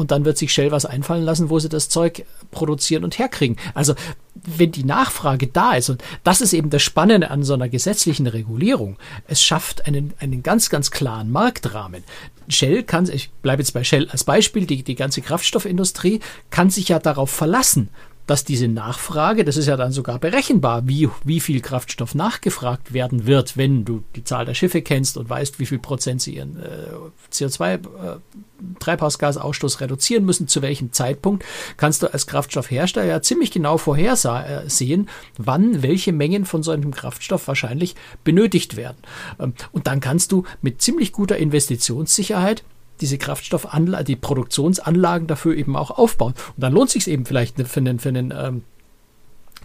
[0.01, 3.55] Und dann wird sich Shell was einfallen lassen, wo sie das Zeug produzieren und herkriegen.
[3.75, 3.93] Also
[4.33, 8.25] wenn die Nachfrage da ist, und das ist eben das Spannende an so einer gesetzlichen
[8.25, 12.03] Regulierung, es schafft einen, einen ganz, ganz klaren Marktrahmen.
[12.47, 16.89] Shell kann, ich bleibe jetzt bei Shell als Beispiel, die, die ganze Kraftstoffindustrie kann sich
[16.89, 17.89] ja darauf verlassen,
[18.31, 23.25] dass diese Nachfrage, das ist ja dann sogar berechenbar, wie, wie viel Kraftstoff nachgefragt werden
[23.25, 26.55] wird, wenn du die Zahl der Schiffe kennst und weißt, wie viel Prozent sie ihren
[26.55, 26.87] äh,
[27.29, 31.43] CO2-Treibhausgasausstoß äh, reduzieren müssen, zu welchem Zeitpunkt,
[31.75, 37.49] kannst du als Kraftstoffhersteller ja ziemlich genau vorhersehen, wann welche Mengen von so einem Kraftstoff
[37.49, 38.99] wahrscheinlich benötigt werden.
[39.41, 42.63] Ähm, und dann kannst du mit ziemlich guter Investitionssicherheit
[43.01, 46.33] diese Kraftstoffanlagen, die Produktionsanlagen dafür eben auch aufbauen.
[46.55, 48.63] Und dann lohnt sich eben vielleicht für den, für den ähm,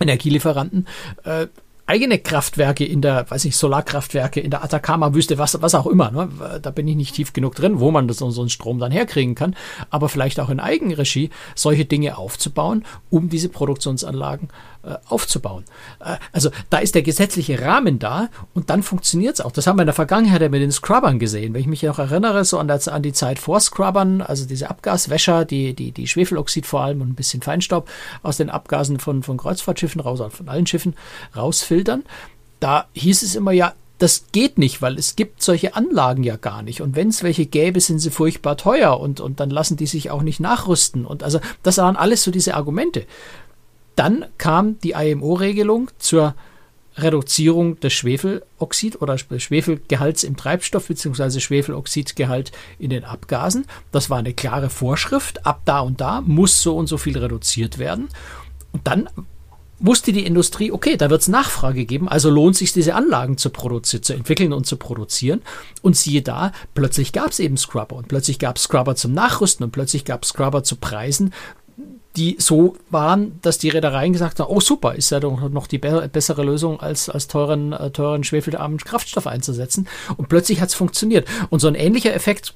[0.00, 0.86] Energielieferanten,
[1.24, 1.46] äh,
[1.86, 6.10] eigene Kraftwerke in der, weiß ich, Solarkraftwerke in der Atacama-Wüste, was, was auch immer.
[6.10, 6.28] Ne?
[6.60, 9.36] Da bin ich nicht tief genug drin, wo man das, so einen Strom dann herkriegen
[9.36, 9.54] kann.
[9.90, 14.48] Aber vielleicht auch in Eigenregie solche Dinge aufzubauen, um diese Produktionsanlagen
[15.06, 15.64] aufzubauen.
[16.00, 19.52] Äh, also da ist der gesetzliche Rahmen da und dann funktioniert es auch.
[19.52, 21.54] Das haben wir in der Vergangenheit ja mit den Scrubbern gesehen.
[21.54, 24.70] Wenn ich mich noch erinnere, so an, der, an die Zeit vor Scrubbern, also diese
[24.70, 27.88] Abgaswäscher, die, die, die Schwefeloxid vor allem und ein bisschen Feinstaub
[28.22, 30.94] aus den Abgasen von, von Kreuzfahrtschiffen raus, von allen Schiffen
[31.36, 32.04] rausfiltern.
[32.60, 36.62] Da hieß es immer ja, das geht nicht, weil es gibt solche Anlagen ja gar
[36.62, 36.82] nicht.
[36.82, 40.10] Und wenn es welche gäbe, sind sie furchtbar teuer und, und dann lassen die sich
[40.10, 41.06] auch nicht nachrüsten.
[41.06, 43.06] Und also das waren alles so diese Argumente.
[43.96, 46.34] Dann kam die IMO-Regelung zur
[46.98, 53.66] Reduzierung des Schwefeloxid oder Schwefelgehalts im Treibstoff beziehungsweise Schwefeloxidgehalt in den Abgasen.
[53.92, 55.44] Das war eine klare Vorschrift.
[55.44, 58.08] Ab da und da muss so und so viel reduziert werden.
[58.72, 59.08] Und dann
[59.78, 63.50] wusste die Industrie, okay, da wird es Nachfrage geben, also lohnt sich diese Anlagen zu
[63.50, 65.42] produzieren, zu entwickeln und zu produzieren.
[65.82, 69.64] Und siehe da, plötzlich gab es eben Scrubber und plötzlich gab es Scrubber zum Nachrüsten
[69.64, 71.32] und plötzlich gab es Scrubber zu Preisen,
[72.16, 75.78] die so waren, dass die Reedereien gesagt haben, oh super, ist ja doch noch die
[75.78, 79.86] be bessere Lösung, als, als teuren, äh, teuren schwefelarmen Kraftstoff einzusetzen.
[80.16, 81.28] Und plötzlich hat es funktioniert.
[81.50, 82.54] Und so ein ähnlicher Effekt,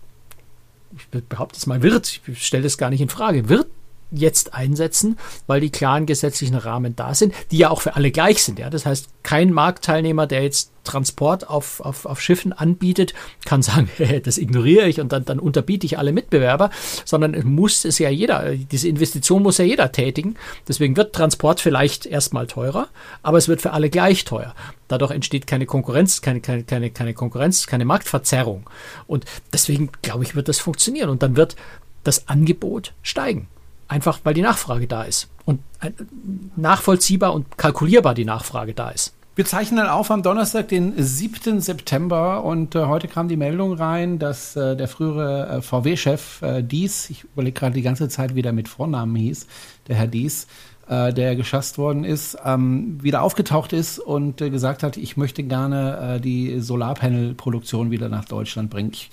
[0.97, 3.67] ich behaupte es mal, wird, ich stelle das gar nicht in Frage, wird
[4.11, 8.43] jetzt einsetzen, weil die klaren gesetzlichen Rahmen da sind, die ja auch für alle gleich
[8.43, 8.59] sind.
[8.59, 8.71] Ja?
[8.71, 13.91] Das heißt, kein Marktteilnehmer, der jetzt Transport auf, auf, auf Schiffen anbietet, kann sagen,
[14.25, 16.71] das ignoriere ich und dann, dann unterbiete ich alle Mitbewerber,
[17.05, 20.37] sondern muss es ja jeder, diese Investition muss ja jeder tätigen.
[20.67, 22.89] Deswegen wird Transport vielleicht erstmal teurer,
[23.23, 24.55] aber es wird für alle gleich teuer.
[24.89, 28.69] Dadurch entsteht keine Konkurrenz, keine, keine, keine, keine Konkurrenz, keine Marktverzerrung.
[29.07, 31.57] Und deswegen, glaube ich, wird das funktionieren und dann wird
[32.03, 33.49] das Angebot steigen.
[33.91, 35.29] Einfach weil die Nachfrage da ist.
[35.45, 35.91] Und äh,
[36.55, 39.15] nachvollziehbar und kalkulierbar die Nachfrage da ist.
[39.35, 41.61] Wir zeichnen auf am Donnerstag, den 7.
[41.61, 46.63] September und äh, heute kam die Meldung rein, dass äh, der frühere äh, VW-Chef äh,
[46.63, 49.49] Dies, ich überlege gerade die ganze Zeit, wie der mit Vornamen hieß,
[49.89, 50.47] der Herr Dies,
[50.89, 56.21] äh, der geschasst worden ist, ähm, wieder aufgetaucht ist und gesagt hat, ich möchte gerne
[56.23, 58.91] die Solarpanel-Produktion wieder nach Deutschland bringen.
[58.93, 59.11] Ich,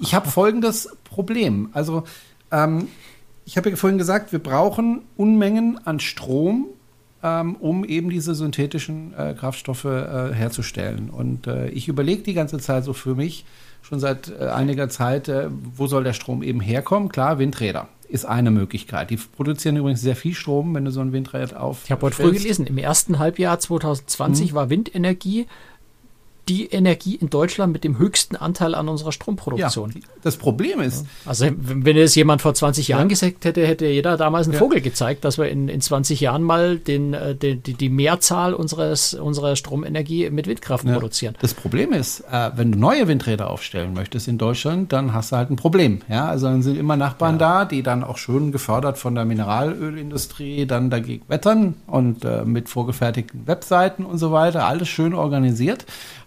[0.00, 1.68] ich habe folgendes Problem.
[1.74, 2.02] Also
[2.50, 2.88] ähm,
[3.46, 6.66] ich habe ja vorhin gesagt, wir brauchen Unmengen an Strom,
[7.22, 11.08] ähm, um eben diese synthetischen äh, Kraftstoffe äh, herzustellen.
[11.08, 13.46] Und äh, ich überlege die ganze Zeit so für mich,
[13.82, 17.08] schon seit äh, einiger Zeit, äh, wo soll der Strom eben herkommen?
[17.08, 19.10] Klar, Windräder ist eine Möglichkeit.
[19.10, 21.82] Die produzieren übrigens sehr viel Strom, wenn du so ein Windrad auf.
[21.84, 24.54] Ich habe heute früh gelesen, im ersten Halbjahr 2020 hm.
[24.56, 25.46] war Windenergie
[26.48, 29.90] die Energie in Deutschland mit dem höchsten Anteil an unserer Stromproduktion.
[29.90, 31.04] Ja, das Problem ist.
[31.24, 33.08] Also, wenn es jemand vor 20 Jahren ja.
[33.08, 34.60] gesagt hätte, hätte jeder damals einen ja.
[34.60, 39.14] Vogel gezeigt, dass wir in, in 20 Jahren mal den, äh, die, die Mehrzahl unseres,
[39.14, 41.34] unserer Stromenergie mit Windkraft produzieren.
[41.40, 45.36] Das Problem ist, äh, wenn du neue Windräder aufstellen möchtest in Deutschland, dann hast du
[45.36, 46.02] halt ein Problem.
[46.08, 50.66] Ja, also dann sind immer Nachbarn da, die dann auch schön gefördert von der Mineralölindustrie
[50.66, 55.86] dann dagegen wettern und äh, mit vorgefertigten Webseiten und so weiter, alles schön organisiert.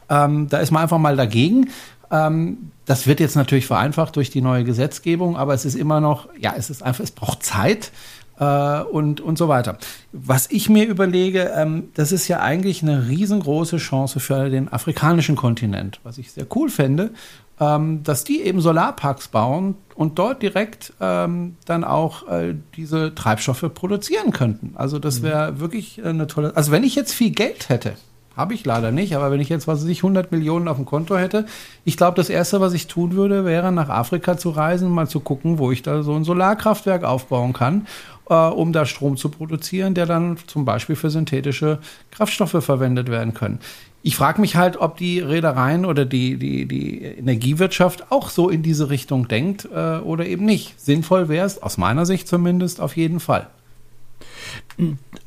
[0.10, 1.70] Ähm, da ist man einfach mal dagegen.
[2.12, 6.28] Ähm, das wird jetzt natürlich vereinfacht durch die neue Gesetzgebung, aber es ist immer noch,
[6.40, 7.92] ja, es ist einfach, es braucht Zeit
[8.40, 9.78] äh, und, und so weiter.
[10.12, 15.36] Was ich mir überlege, ähm, das ist ja eigentlich eine riesengroße Chance für den afrikanischen
[15.36, 17.12] Kontinent, was ich sehr cool fände,
[17.60, 23.66] ähm, dass die eben Solarparks bauen und dort direkt ähm, dann auch äh, diese Treibstoffe
[23.74, 24.72] produzieren könnten.
[24.76, 25.24] Also das mhm.
[25.26, 27.96] wäre wirklich eine tolle, also wenn ich jetzt viel Geld hätte,
[28.40, 30.86] habe ich leider nicht, aber wenn ich jetzt, was weiß ich, 100 Millionen auf dem
[30.86, 31.46] Konto hätte,
[31.84, 35.20] ich glaube, das Erste, was ich tun würde, wäre nach Afrika zu reisen, mal zu
[35.20, 37.86] gucken, wo ich da so ein Solarkraftwerk aufbauen kann,
[38.30, 41.80] äh, um da Strom zu produzieren, der dann zum Beispiel für synthetische
[42.12, 43.60] Kraftstoffe verwendet werden können.
[44.02, 48.64] Ich frage mich halt, ob die Reedereien oder die, die, die Energiewirtschaft auch so in
[48.64, 50.80] diese Richtung denkt äh, oder eben nicht.
[50.80, 53.48] Sinnvoll wäre es, aus meiner Sicht zumindest, auf jeden Fall.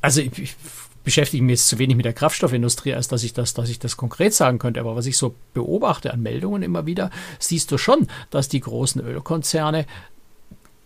[0.01, 0.57] Also ich, ich
[1.05, 3.97] beschäftige mich jetzt zu wenig mit der Kraftstoffindustrie, als dass ich das, dass ich das
[3.97, 4.81] konkret sagen könnte.
[4.81, 9.01] Aber was ich so beobachte an Meldungen immer wieder, siehst du schon, dass die großen
[9.01, 9.87] Ölkonzerne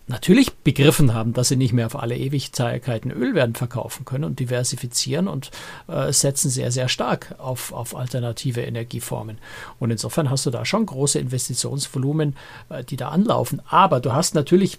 [0.09, 4.39] natürlich begriffen haben, dass sie nicht mehr auf alle Ewigkeiten Öl werden verkaufen können und
[4.39, 5.51] diversifizieren und
[5.89, 9.39] äh, setzen sehr, sehr stark auf, auf alternative Energieformen.
[9.81, 12.37] Und insofern hast du da schon große Investitionsvolumen,
[12.69, 13.61] äh, die da anlaufen.
[13.69, 14.79] Aber du hast natürlich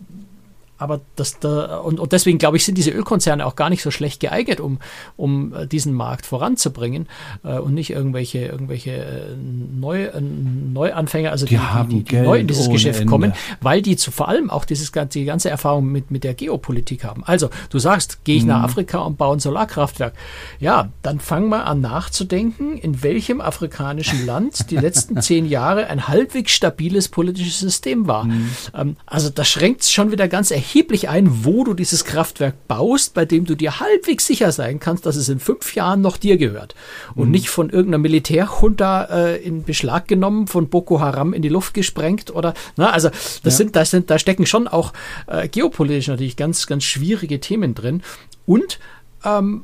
[0.77, 3.91] aber das da, und, und deswegen glaube ich, sind diese Ölkonzerne auch gar nicht so
[3.91, 4.79] schlecht geeignet, um,
[5.15, 7.07] um äh, diesen Markt voranzubringen
[7.43, 12.39] äh, und nicht irgendwelche, irgendwelche äh, neu, äh, Neuanfänger, also Die die, die, die neu
[12.39, 13.09] in dieses Geschäft Ende.
[13.09, 16.33] kommen, weil die zu vor allem auch dieses ganze, die ganze Erfahrung mit, mit der
[16.35, 17.23] Geopolitik haben.
[17.23, 18.49] Also, du sagst, gehe ich Mhm.
[18.49, 20.13] nach Afrika und baue ein Solarkraftwerk.
[20.59, 26.07] Ja, dann fang mal an nachzudenken, in welchem afrikanischen Land die letzten zehn Jahre ein
[26.07, 28.25] halbwegs stabiles politisches System war.
[28.25, 28.49] Mhm.
[28.75, 30.66] Ähm, also, das schränkt es schon wieder ganz erheblich
[31.07, 35.15] ein, wo du dieses Kraftwerk baust, bei dem du dir halbwegs sicher sein kannst, dass
[35.15, 36.75] es in fünf Jahren noch dir gehört
[37.15, 37.21] Mhm.
[37.21, 41.73] und nicht von irgendeiner Militärjunta äh, in Beschlag genommen, von Boko Haram in die Luft
[41.73, 43.09] gesprengt oder, na, also
[43.43, 44.93] das sind, das sind, da stecken schon auch
[45.27, 48.01] äh, geopolitisch natürlich ganz, ganz schwierige Themen drin
[48.45, 48.79] und
[49.23, 49.63] ähm,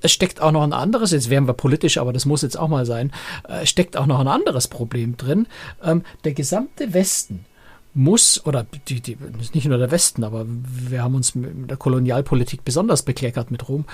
[0.00, 2.68] es steckt auch noch ein anderes, jetzt wären wir politisch, aber das muss jetzt auch
[2.68, 3.10] mal sein,
[3.48, 5.46] äh, es steckt auch noch ein anderes Problem drin.
[5.82, 7.46] Ähm, der gesamte Westen
[7.94, 9.16] muss, oder die, die,
[9.52, 13.84] nicht nur der Westen, aber wir haben uns mit der Kolonialpolitik besonders bekleckert mit Rom.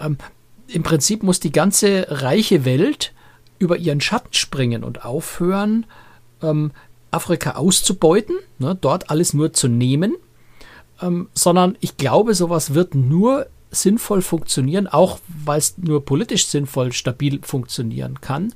[0.00, 0.16] Ähm,
[0.68, 3.12] Im Prinzip muss die ganze reiche Welt
[3.58, 5.86] über ihren Schatten springen und aufhören,
[6.42, 6.70] ähm,
[7.10, 10.16] Afrika auszubeuten, ne, dort alles nur zu nehmen,
[11.00, 16.92] ähm, sondern ich glaube, sowas wird nur sinnvoll funktionieren, auch weil es nur politisch sinnvoll
[16.92, 18.54] stabil funktionieren kann,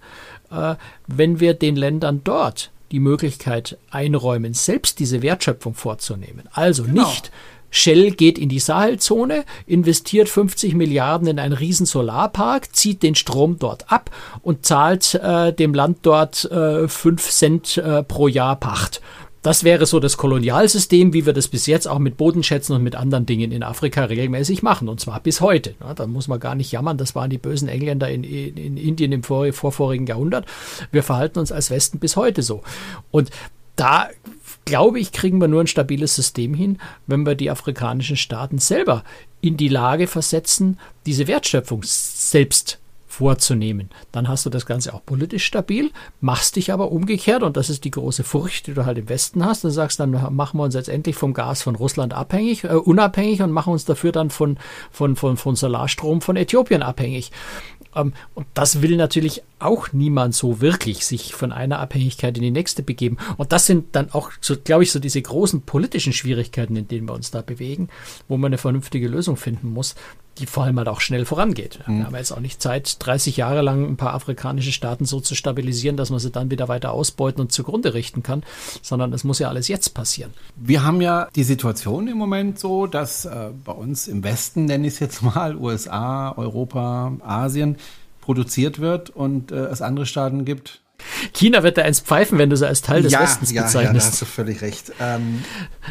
[0.51, 6.49] äh, wenn wir den Ländern dort die Möglichkeit einräumen, selbst diese Wertschöpfung vorzunehmen.
[6.53, 7.33] Also nicht
[7.75, 13.59] Shell geht in die Sahelzone, investiert 50 Milliarden in einen riesen Solarpark, zieht den Strom
[13.59, 14.11] dort ab
[14.43, 19.01] und zahlt äh, dem Land dort äh, 5 Cent äh, pro Jahr Pacht.
[19.43, 22.95] Das wäre so das Kolonialsystem, wie wir das bis jetzt auch mit Bodenschätzen und mit
[22.95, 24.89] anderen Dingen in Afrika regelmäßig machen.
[24.89, 25.75] Und zwar bis heute.
[25.81, 26.97] Ja, da muss man gar nicht jammern.
[26.97, 30.47] Das waren die bösen Engländer in, in, in Indien im vor, vorvorigen Jahrhundert.
[30.93, 32.63] Wir verhalten uns als Westen bis heute so.
[33.11, 33.31] Und
[33.75, 34.09] da
[34.65, 36.79] glaube ich, kriegen wir nur ein stabiles System hin,
[37.09, 39.03] wenn wir die afrikanischen Staaten selber
[39.41, 42.79] in die Lage versetzen, diese Wertschöpfung selbst
[43.13, 43.91] vorzunehmen.
[44.11, 45.91] Dann hast du das Ganze auch politisch stabil,
[46.23, 49.45] machst dich aber umgekehrt, und das ist die große Furcht, die du halt im Westen
[49.45, 52.69] hast, und sagst, dann machen wir uns jetzt endlich vom Gas von Russland abhängig, äh,
[52.69, 54.57] unabhängig und machen uns dafür dann von,
[54.91, 57.33] von, von, von Solarstrom von Äthiopien abhängig.
[57.95, 62.51] Ähm, und das will natürlich auch niemand so wirklich sich von einer Abhängigkeit in die
[62.51, 63.19] nächste begeben.
[63.37, 67.09] Und das sind dann auch, so, glaube ich, so diese großen politischen Schwierigkeiten, in denen
[67.09, 67.89] wir uns da bewegen,
[68.29, 69.95] wo man eine vernünftige Lösung finden muss,
[70.39, 71.81] die vor allem halt auch schnell vorangeht.
[71.87, 71.99] Mhm.
[71.99, 75.35] Wir haben jetzt auch nicht Zeit, 30 Jahre lang ein paar afrikanische Staaten so zu
[75.35, 78.43] stabilisieren, dass man sie dann wieder weiter ausbeuten und zugrunde richten kann,
[78.83, 80.33] sondern es muss ja alles jetzt passieren.
[80.57, 84.87] Wir haben ja die Situation im Moment so, dass äh, bei uns im Westen, nenne
[84.87, 87.77] ich es jetzt mal, USA, Europa, Asien,
[88.21, 90.82] produziert wird und äh, es andere Staaten gibt.
[91.33, 93.95] China wird da eins pfeifen, wenn du sie als Teil des Westens ja, bezeichnest.
[93.95, 94.93] Ja, da hast du völlig recht.
[95.01, 95.45] Ähm,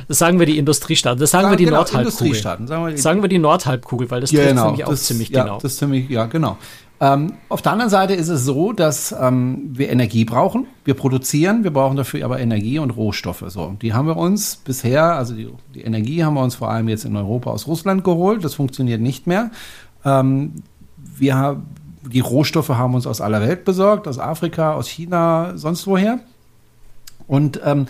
[0.08, 2.36] das sagen wir die Industriestaaten, das sagen wir die genau, Nordhalbkugel.
[2.36, 5.04] Sagen wir, die, Sagen wir die Nordhalbkugel, weil das ja, trifft genau, mich auch das,
[5.04, 5.60] ziemlich ja, genau.
[5.60, 6.58] Das ist ziemlich, ja, genau.
[7.02, 10.68] Ähm, auf der anderen Seite ist es so, dass ähm, wir Energie brauchen.
[10.86, 13.44] Wir produzieren, wir brauchen dafür aber Energie und Rohstoffe.
[13.48, 16.88] So, die haben wir uns bisher, also die, die Energie haben wir uns vor allem
[16.90, 18.44] jetzt in Europa aus Russland geholt.
[18.44, 19.50] Das funktioniert nicht mehr.
[20.06, 20.62] Ähm,
[20.96, 21.66] wir haben
[22.04, 26.20] die Rohstoffe haben uns aus aller Welt besorgt, aus Afrika, aus China, sonst woher.
[27.28, 27.88] Und ähm,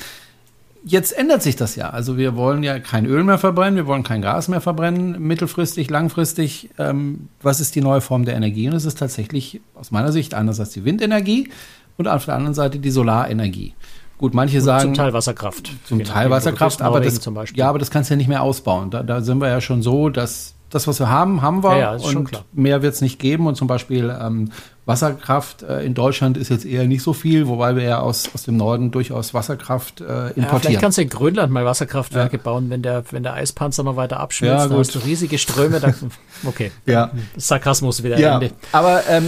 [0.84, 1.90] jetzt ändert sich das ja.
[1.90, 5.90] Also wir wollen ja kein Öl mehr verbrennen, wir wollen kein Gas mehr verbrennen, mittelfristig,
[5.90, 6.70] langfristig.
[6.78, 8.68] Ähm, was ist die neue Form der Energie?
[8.68, 11.50] Und es ist tatsächlich aus meiner Sicht einerseits die Windenergie
[11.98, 13.74] und auf der anderen Seite die Solarenergie.
[14.18, 15.72] Gut, manche Und sagen zum Teil Wasserkraft.
[15.86, 17.58] zum nachdem, Teil Wasserkraft, aber das, zum Beispiel.
[17.58, 18.92] ja, aber das kannst du ja nicht mehr ausbauen.
[18.92, 21.78] Da, da sind wir ja schon so, dass das, was wir haben, haben wir Ja,
[21.80, 22.46] ja, ist und schon klar.
[22.54, 23.46] mehr wird es nicht geben.
[23.48, 24.52] Und zum Beispiel ähm,
[24.86, 28.44] Wasserkraft äh, in Deutschland ist jetzt eher nicht so viel, wobei wir ja aus, aus
[28.44, 30.60] dem Norden durchaus Wasserkraft äh, Ja, importieren.
[30.62, 34.20] vielleicht kannst du in Grönland mal Wasserkraftwerke bauen, wenn der, wenn der Eispanzer noch weiter
[34.20, 34.64] abschmilzt.
[34.64, 35.04] Ja, da hast gut.
[35.04, 35.80] du riesige Ströme.
[35.80, 35.94] Da,
[36.46, 37.12] okay, ja.
[37.38, 38.52] Sarkasmus wieder Ja, Ende.
[38.72, 39.26] aber ähm,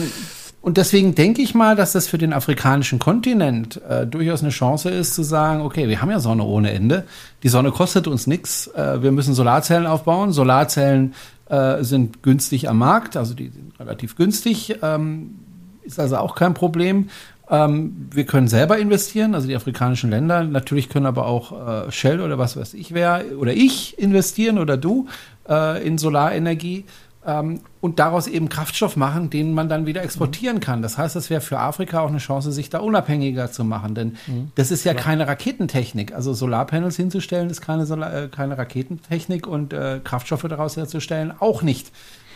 [0.61, 4.89] und deswegen denke ich mal, dass das für den afrikanischen Kontinent äh, durchaus eine Chance
[4.89, 7.03] ist, zu sagen, okay, wir haben ja Sonne ohne Ende.
[7.43, 8.67] Die Sonne kostet uns nichts.
[8.67, 10.31] Äh, wir müssen Solarzellen aufbauen.
[10.31, 11.15] Solarzellen
[11.49, 14.77] äh, sind günstig am Markt, also die sind relativ günstig.
[14.81, 15.39] Ähm,
[15.83, 17.09] ist also auch kein Problem.
[17.49, 20.43] Ähm, wir können selber investieren, also die afrikanischen Länder.
[20.43, 24.77] Natürlich können aber auch äh, Shell oder was weiß ich wer oder ich investieren oder
[24.77, 25.07] du
[25.49, 26.85] äh, in Solarenergie
[27.25, 30.81] ähm, und daraus eben Kraftstoff machen, den man dann wieder exportieren kann.
[30.81, 34.17] Das heißt, das wäre für Afrika auch eine Chance, sich da unabhängiger zu machen, denn
[34.55, 36.13] das ist ja keine Raketentechnik.
[36.13, 41.61] Also Solarpanels hinzustellen ist keine, Solar, äh, keine Raketentechnik und äh, Kraftstoffe daraus herzustellen auch
[41.61, 41.91] nicht.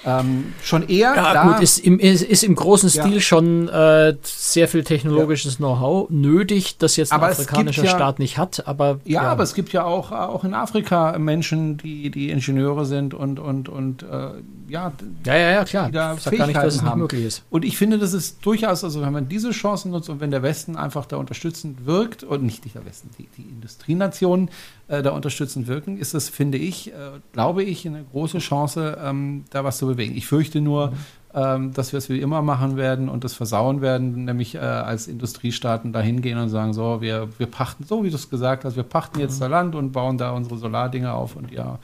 [0.07, 1.13] Ähm, schon eher.
[1.15, 3.05] Ja, klar, gut, ist im, ist, ist im großen Ja.
[3.05, 8.17] Stil schon äh, sehr viel technologisches Know-how nötig, das jetzt ein Aber afrikanischer ja- Staat
[8.19, 8.65] nicht hat.
[8.67, 13.13] Aber Ja, aber es gibt ja auch, auch in Afrika Menschen, die, die Ingenieure sind
[13.13, 14.29] und, und, und äh,
[14.69, 14.93] ja,
[15.25, 15.87] ja, ja, ja, klar.
[15.87, 17.01] die da Ich gar nicht, dass es Fähigkeiten haben.
[17.01, 17.43] möglich ist.
[17.49, 20.41] Und ich finde, das ist durchaus, also wenn man diese Chancen nutzt und wenn der
[20.41, 24.49] Westen einfach da unterstützend wirkt, und nicht der Westen, die, die Industrienationen
[24.87, 26.93] äh, da unterstützend wirken, ist das, finde ich, äh,
[27.33, 30.15] glaube ich, eine große Chance, ähm, da was zu bewegen.
[30.15, 30.93] Ich fürchte nur,
[31.33, 35.07] ähm, dass wir es wie immer machen werden und das versauen werden, nämlich äh, als
[35.07, 38.75] Industriestaaten da hingehen und sagen, so, wir, wir pachten, so wie du es gesagt hast,
[38.75, 41.79] wir pachten jetzt da Land und bauen da unsere Solardinger auf und ja,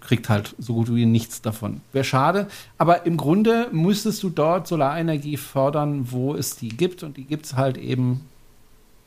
[0.00, 1.82] kriegt halt so gut wie nichts davon.
[1.92, 7.16] Wäre schade, aber im Grunde müsstest du dort Solarenergie fördern, wo es die gibt und
[7.16, 8.22] die gibt es halt eben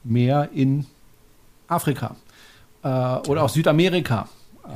[0.04, 0.86] mehr in
[1.68, 2.16] Afrika
[3.28, 4.28] oder auch Südamerika.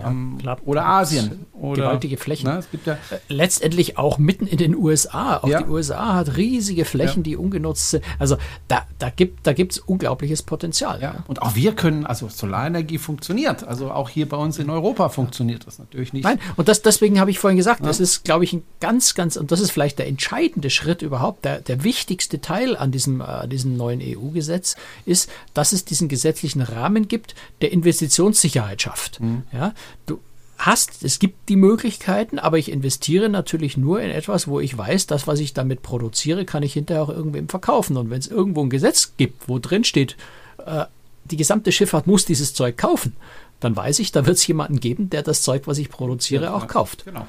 [0.06, 0.58] Ähm, klar.
[0.66, 1.46] oder Asien.
[1.54, 2.50] Oder, Gewaltige Flächen.
[2.50, 5.38] Ne, es gibt ja, Letztendlich auch mitten in den USA.
[5.38, 5.62] Auch Ja.
[5.62, 7.24] die USA hat riesige Flächen, Ja.
[7.24, 8.04] die ungenutzt sind.
[8.20, 11.02] Also da, da gibt da gibt's unglaubliches Potenzial.
[11.02, 11.24] ja.
[11.28, 13.64] Und auch wir können, also Solarenergie funktioniert.
[13.64, 16.24] Also auch hier bei uns in Europa funktioniert das natürlich nicht.
[16.24, 19.36] Nein, und das, deswegen habe ich vorhin gesagt, das ist, glaube ich, ein ganz, ganz,
[19.38, 23.48] und das ist vielleicht der entscheidende Schritt überhaupt, der, der wichtigste Teil an diesem, äh,
[23.48, 24.76] diesem neuen EU-Gesetz
[25.06, 29.20] ist, dass es diesen gesetzlichen Rahmen gibt, der Investitionssicherheit schafft.
[29.52, 29.74] Ja,
[30.06, 30.20] du
[30.58, 35.08] hast, es gibt die Möglichkeiten, aber ich investiere natürlich nur in etwas, wo ich weiß,
[35.08, 37.98] das, was ich damit produziere, kann ich hinterher auch irgendwem verkaufen.
[37.98, 40.18] Und wenn es irgendwo ein Gesetz gibt, wo drin steht,
[40.66, 40.86] äh,
[41.26, 43.16] die gesamte Schifffahrt muss dieses Zeug kaufen,
[43.60, 46.68] dann weiß ich, da wird es jemanden geben, der das Zeug, was ich produziere, auch
[46.68, 47.06] kauft.
[47.06, 47.28] Genau.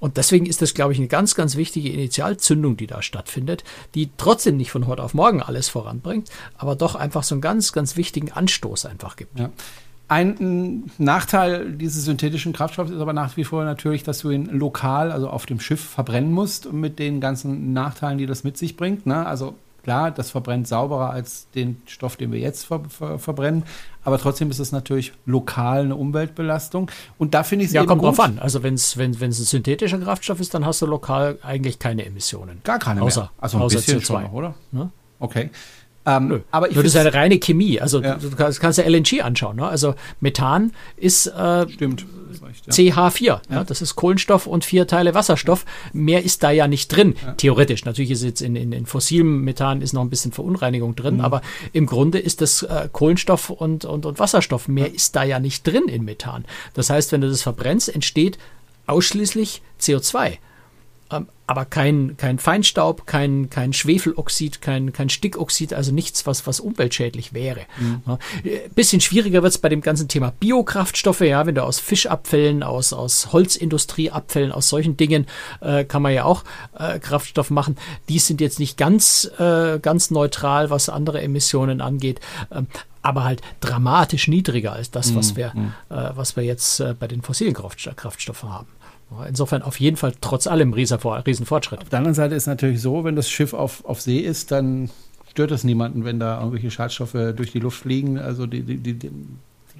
[0.00, 3.62] Und deswegen ist das, glaube ich, eine ganz, ganz wichtige Initialzündung, die da stattfindet,
[3.94, 7.72] die trotzdem nicht von heute auf morgen alles voranbringt, aber doch einfach so einen ganz,
[7.72, 9.38] ganz wichtigen Anstoß einfach gibt.
[9.38, 9.50] Ja.
[10.08, 15.10] Ein Nachteil dieses synthetischen Kraftstoffs ist aber nach wie vor natürlich, dass du ihn lokal,
[15.10, 19.06] also auf dem Schiff, verbrennen musst mit den ganzen Nachteilen, die das mit sich bringt.
[19.06, 19.24] Ne?
[19.24, 23.62] Also klar, das verbrennt sauberer als den Stoff, den wir jetzt ver ver verbrennen,
[24.04, 26.90] aber trotzdem ist es natürlich lokal eine Umweltbelastung.
[27.18, 28.38] Und da finde ich es Ja, eben kommt gut, drauf an.
[28.38, 32.60] Also wenn's, wenn es ein synthetischer Kraftstoff ist, dann hast du lokal eigentlich keine Emissionen.
[32.64, 33.30] Gar keine Außer- mehr.
[33.40, 34.04] Also ein außer bisschen CO2.
[34.04, 34.54] schon noch, oder?
[34.72, 34.90] Ne?
[35.20, 35.50] Okay.
[36.04, 36.40] Ähm, Nö.
[36.50, 37.80] aber ich Nur das ist eine reine Chemie.
[37.80, 38.14] Also Ja.
[38.16, 39.56] du, du kannst, kannst ja LNG anschauen.
[39.56, 39.66] Ne?
[39.68, 42.04] Also Methan ist äh, Stimmt.
[42.28, 42.72] das reicht, ja.
[43.08, 43.40] CH4.
[43.50, 43.64] Ja.
[43.64, 45.64] das ist Kohlenstoff und vier Teile Wasserstoff.
[45.92, 47.84] Mehr ist da ja nicht drin, theoretisch.
[47.84, 51.20] Natürlich ist jetzt in, in, in fossilem Methan ist noch ein bisschen Verunreinigung drin, Mhm.
[51.20, 51.40] aber
[51.72, 54.66] im Grunde ist das äh, Kohlenstoff und, und, und Wasserstoff.
[54.66, 56.44] Mehr ist da ja nicht drin in Methan.
[56.74, 58.38] Das heißt, wenn du das verbrennst, entsteht
[58.86, 60.32] ausschließlich CO2 ähm,
[61.46, 67.34] aber kein, kein Feinstaub, kein, kein Schwefeloxid, kein, kein Stickoxid, also nichts, was, was umweltschädlich
[67.34, 67.60] wäre.
[68.06, 71.78] Ja, äh, bisschen schwieriger wird es bei dem ganzen Thema Biokraftstoffe, ja, wenn du aus
[71.78, 75.26] Fischabfällen, aus, aus Holzindustrieabfällen, aus solchen Dingen
[75.60, 76.44] äh, kann man ja auch
[76.78, 77.76] äh, Kraftstoff machen.
[78.08, 82.20] Die sind jetzt nicht ganz, äh, ganz neutral, was andere Emissionen angeht.
[82.50, 82.66] Ähm,
[83.02, 85.52] aber halt dramatisch niedriger als das, was wir,
[85.90, 88.68] äh, was wir jetzt äh, bei den fossilen Kraftst Kraftstoffen haben.
[89.18, 91.80] Ja, Insofern auf jeden Fall trotz allem Riesenfortschritt.
[91.80, 94.90] Auf der anderen Seite ist natürlich so, wenn das Schiff auf, auf See ist, dann
[95.30, 98.18] stört es niemanden, wenn da irgendwelche Schadstoffe durch die Luft fliegen.
[98.18, 99.10] Also die, die, die, die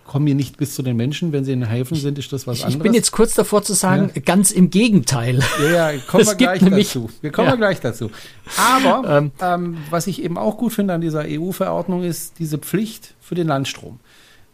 [0.06, 1.32] kommen hier nicht bis zu den Menschen.
[1.32, 2.82] Wenn sie in Häfen sind, ist das was Ich anderes.
[2.82, 5.40] bin jetzt kurz davor zu sagen, ganz im Gegenteil.
[5.62, 7.10] ja, ja, kommen wir gleich nämlich- dazu.
[7.20, 7.56] Wir kommen Ja.
[7.56, 8.10] gleich dazu.
[8.56, 9.30] Aber Ähm.
[9.40, 13.46] ähm, was ich eben auch gut finde an dieser EU-Verordnung ist diese Pflicht für den
[13.46, 14.00] Landstrom,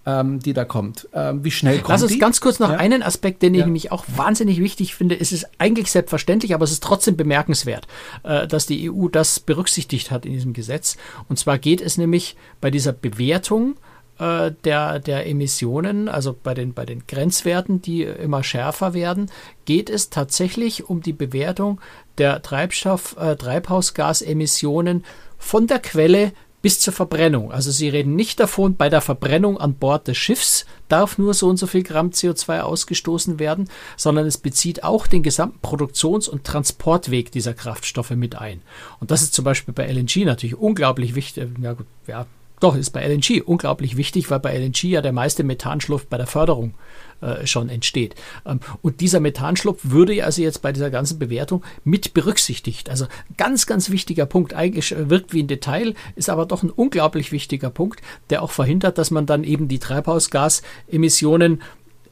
[0.09, 1.07] ähm, die da kommt.
[1.13, 2.19] Ähm, wie schnell kommt Lass uns die?
[2.19, 2.77] ganz kurz noch Ja.
[2.79, 3.67] einen Aspekt, den ich Ja.
[3.67, 5.21] nämlich auch wahnsinnig wichtig finde.
[5.21, 7.87] Es ist eigentlich selbstverständlich, aber es ist trotzdem bemerkenswert,
[8.23, 10.97] äh, dass die EU das berücksichtigt hat in diesem Gesetz.
[11.29, 13.75] Und zwar geht es nämlich bei dieser Bewertung
[14.19, 19.31] äh, der, der Emissionen, also bei den, bei den Grenzwerten, die immer schärfer werden,
[19.65, 21.81] geht es tatsächlich um die Bewertung
[22.17, 25.05] der Treibstoff, äh, Treibhausgasemissionen
[25.39, 27.53] von der Quelle bis zur Verbrennung.
[27.53, 31.49] Also Sie reden nicht davon, bei der Verbrennung an Bord des Schiffs darf nur so
[31.49, 36.45] und so viel Gramm CO2 ausgestoßen werden, sondern es bezieht auch den gesamten Produktions- und
[36.45, 38.63] Transportweg dieser Kraftstoffe mit ein.
[39.01, 41.49] Und das ist zum Beispiel bei LNG natürlich unglaublich wichtig.
[41.61, 42.27] Ja, gut, ja,
[42.61, 46.27] doch, ist bei LNG unglaublich wichtig, weil bei LNG ja der meiste Methanschlupf bei der
[46.27, 46.75] Förderung
[47.21, 48.15] äh, schon entsteht.
[48.47, 52.91] Ähm, und dieser Methanschlupf würde ja also jetzt bei dieser ganzen Bewertung mit berücksichtigt.
[52.91, 54.55] Also ganz, ganz wichtiger Punkt.
[54.55, 58.01] Eigentlich äh, wirkt wie ein Detail, ist aber doch ein unglaublich wichtiger Punkt,
[58.31, 61.63] der auch verhindert, dass man dann eben die Treibhausgasemissionen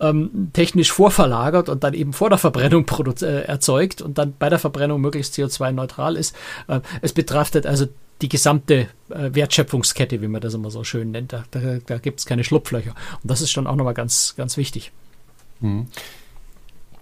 [0.00, 2.86] ähm, technisch vorverlagert und dann eben vor der Verbrennung
[3.22, 6.34] äh, erzeugt und dann bei der Verbrennung möglichst CO2-neutral ist.
[6.68, 7.86] Äh, es betrachtet also
[8.22, 11.32] die gesamte äh, Wertschöpfungskette, wie man das immer so schön nennt.
[11.32, 12.94] Da, da, da gibt es keine Schlupflöcher.
[13.22, 14.92] Und das ist schon auch nochmal ganz, ganz wichtig.
[15.60, 15.88] Kommen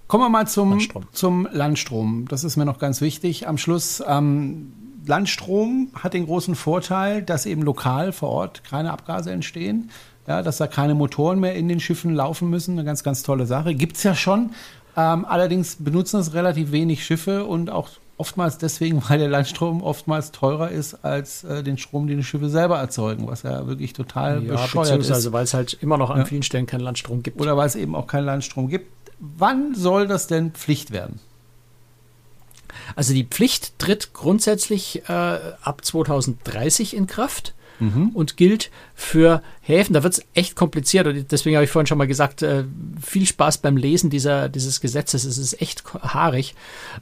[0.07, 1.07] Kommen wir mal zum Landstrom.
[1.13, 2.27] zum Landstrom.
[2.29, 3.49] Das ist mir noch ganz wichtig.
[3.49, 4.73] Am Schluss, ähm,
[5.07, 9.91] Landstrom hat den großen Vorteil, dass eben lokal vor Ort keine Abgase entstehen.
[10.27, 12.73] Ja, dass da keine Motoren mehr in den Schiffen laufen müssen.
[12.73, 13.75] Eine ganz, ganz tolle Sache.
[13.75, 14.51] Gibt's ja schon.
[14.97, 17.91] Ähm, allerdings benutzen es relativ wenig Schiffe und auch
[18.25, 22.49] oftmals deswegen, weil der Landstrom oftmals teurer ist als äh, den Strom, den die Schiffe
[22.49, 25.11] selber erzeugen, was ja wirklich total ja, bescheuert ist.
[25.11, 26.25] Also weil es halt immer noch an ja.
[26.25, 27.41] vielen Stellen keinen Landstrom gibt.
[27.41, 28.91] Oder weil es eben auch keinen Landstrom gibt.
[29.19, 31.21] Wann soll das denn Pflicht werden?
[32.97, 37.55] Also die Pflicht tritt grundsätzlich äh, ab 2030 in Kraft.
[37.81, 38.11] Mhm.
[38.11, 39.95] Und gilt für Häfen.
[39.95, 41.09] Da wird es echt kompliziert.
[41.09, 42.65] Und deswegen habe ich vorhin schon mal gesagt, äh,
[43.03, 45.25] viel Spaß beim Lesen dieser, dieses Gesetzes.
[45.25, 46.55] Es ist echt haarig.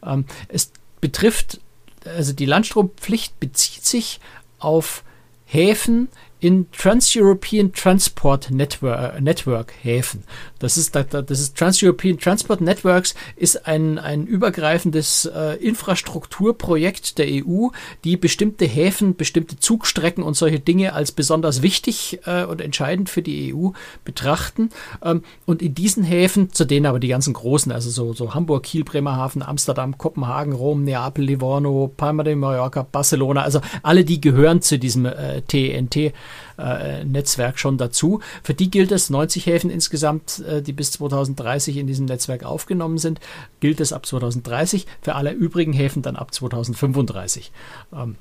[0.02, 0.72] Ähm, es
[1.02, 1.60] betrifft,
[2.06, 4.20] also die Landstrompflicht bezieht sich
[4.58, 5.04] auf
[5.44, 6.08] Häfen
[6.42, 10.24] in Trans-European Transport Network, Network Häfen.
[10.58, 17.68] Das ist, das ist Trans-European Transport Networks ist ein, ein übergreifendes äh, Infrastrukturprojekt der EU,
[18.02, 23.22] die bestimmte Häfen, bestimmte Zugstrecken und solche Dinge als besonders wichtig äh, und entscheidend für
[23.22, 23.68] die EU
[24.04, 24.70] betrachten.
[25.04, 28.64] Ähm, und in diesen Häfen, zu denen aber die ganzen großen, also so, so Hamburg,
[28.64, 34.60] Kiel, Bremerhaven, Amsterdam, Kopenhagen, Rom, Neapel, Livorno, Palma de Mallorca, Barcelona, also alle die gehören
[34.60, 36.12] zu diesem äh, TNT
[36.62, 38.20] äh, Netzwerk schon dazu.
[38.42, 42.98] Für die gilt es, 90 Häfen insgesamt, äh, die bis 2030 in diesem Netzwerk aufgenommen
[42.98, 43.20] sind,
[43.60, 47.52] gilt es ab 2030, für alle übrigen Häfen dann ab 2035.
[47.92, 48.16] Ähm,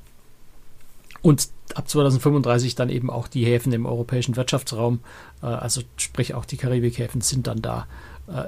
[1.22, 5.00] und ab 2035 dann eben auch die Häfen im europäischen Wirtschaftsraum,
[5.42, 7.88] äh, also sprich auch die Karibikhäfen sind dann da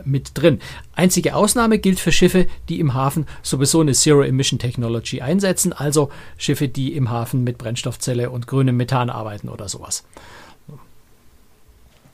[0.05, 0.59] mit drin.
[0.95, 6.93] Einzige Ausnahme gilt für Schiffe, die im Hafen sowieso eine Zero-Emission-Technology einsetzen, also Schiffe, die
[6.93, 10.03] im Hafen mit Brennstoffzelle und grünem Methan arbeiten oder sowas.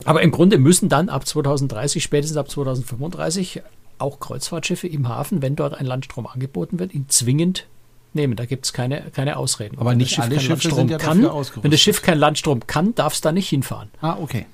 [0.05, 3.61] Aber im Grunde müssen dann ab 2030, spätestens ab 2035,
[3.97, 7.67] auch Kreuzfahrtschiffe im Hafen, wenn dort ein Landstrom angeboten wird, ihn zwingend
[8.13, 8.35] nehmen.
[8.35, 9.77] Da gibt es keine, keine Ausreden.
[9.77, 11.23] Aber nicht Schiff alle Schiffe sind ja kann,
[11.61, 13.89] Wenn das Schiff keinen Landstrom kann, darf es da nicht hinfahren.
[14.01, 14.45] Ah, okay.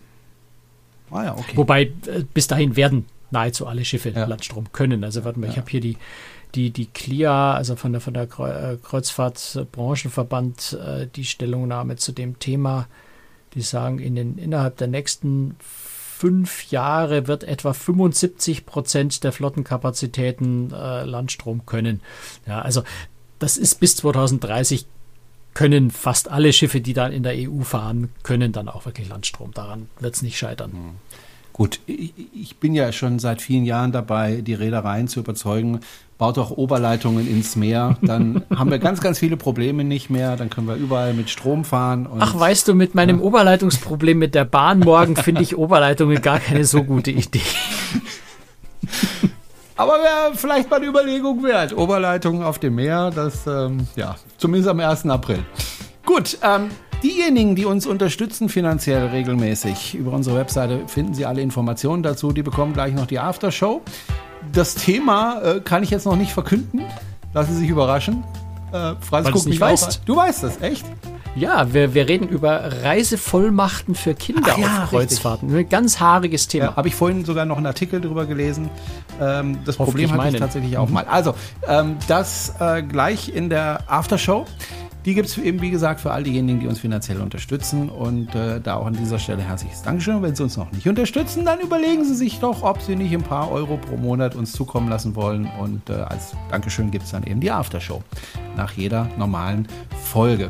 [1.12, 1.56] Ah, ja, okay.
[1.56, 4.26] Wobei äh, bis dahin werden nahezu alle Schiffe ja.
[4.26, 5.04] Landstrom können.
[5.04, 5.52] Also warte mal, ja.
[5.54, 5.98] ich habe hier die,
[6.56, 12.40] die, die CLIA, also von der, von der äh, Kreuzfahrtbranchenverband, äh, die Stellungnahme zu dem
[12.40, 12.88] Thema.
[13.54, 20.72] Die sagen, in den, innerhalb der nächsten fünf Jahre wird etwa 75 Prozent der Flottenkapazitäten
[20.74, 22.02] äh, Landstrom können.
[22.48, 22.84] Ja, also
[23.40, 24.86] das ist bis 2030
[25.56, 29.52] können fast alle Schiffe, die dann in der EU fahren, können dann auch wirklich Landstrom.
[29.54, 30.72] Daran wird es nicht scheitern.
[30.72, 30.92] Hm.
[31.54, 35.80] Gut, ich bin ja schon seit vielen Jahren dabei, die Reedereien zu überzeugen,
[36.18, 40.50] baut doch Oberleitungen ins Meer, dann haben wir ganz, ganz viele Probleme nicht mehr, dann
[40.50, 42.10] können wir überall mit Strom fahren.
[42.20, 43.24] Ach, weißt du, mit meinem ja.
[43.24, 47.40] Oberleitungsproblem mit der Bahn morgen finde ich Oberleitungen gar keine so gute Idee.
[49.78, 51.76] Aber wäre vielleicht mal eine Überlegung wert.
[51.76, 55.06] Oberleitungen auf dem Meer, das, ähm, ja, zumindest am 1.
[55.08, 55.44] April.
[56.06, 56.70] Gut, ähm,
[57.04, 62.32] diejenigen, die uns unterstützen finanziell regelmäßig über unsere Webseite, finden Sie alle Informationen dazu.
[62.32, 63.82] Die bekommen gleich noch die Aftershow.
[64.54, 66.84] Das Thema äh, kann ich jetzt noch nicht verkünden.
[67.34, 68.24] Lassen Sie sich überraschen.
[68.72, 70.04] Äh, Franz guckt mich weißt.
[70.06, 70.86] Du weißt das, echt?
[71.36, 75.50] Ja, wir, wir reden über Reisevollmachten für Kinder Ach, ja, auf Kreuzfahrten.
[75.50, 75.66] Richtig.
[75.66, 76.66] Ein ganz haariges Thema.
[76.66, 78.70] Ja, Habe ich vorhin sogar noch einen Artikel darüber gelesen.
[79.20, 80.94] Ähm, das Problem hatte ich tatsächlich auch mhm.
[80.94, 81.06] mal.
[81.06, 81.36] Also,
[81.68, 84.46] ähm, das äh, gleich in der Aftershow.
[85.04, 87.90] Die gibt es eben, wie gesagt, für all diejenigen, die uns finanziell unterstützen.
[87.90, 90.24] Und äh, da auch an dieser Stelle herzliches Dankeschön.
[90.24, 93.22] Wenn Sie uns noch nicht unterstützen, dann überlegen Sie sich doch, ob Sie nicht ein
[93.22, 95.48] paar Euro pro Monat uns zukommen lassen wollen.
[95.60, 98.02] Und äh, als Dankeschön gibt es dann eben die Aftershow
[98.56, 99.68] nach jeder normalen
[100.06, 100.50] Folge.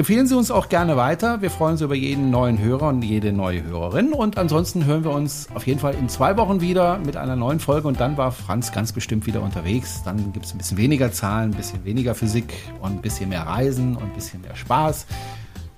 [0.00, 1.42] Empfehlen Sie uns auch gerne weiter.
[1.42, 4.14] Wir freuen uns über jeden neuen Hörer und jede neue Hörerin.
[4.14, 7.60] Und ansonsten hören wir uns auf jeden Fall in zwei Wochen wieder mit einer neuen
[7.60, 7.86] Folge.
[7.86, 10.02] Und dann war Franz ganz bestimmt wieder unterwegs.
[10.02, 13.42] Dann gibt es ein bisschen weniger Zahlen, ein bisschen weniger Physik und ein bisschen mehr
[13.42, 15.04] Reisen und ein bisschen mehr Spaß.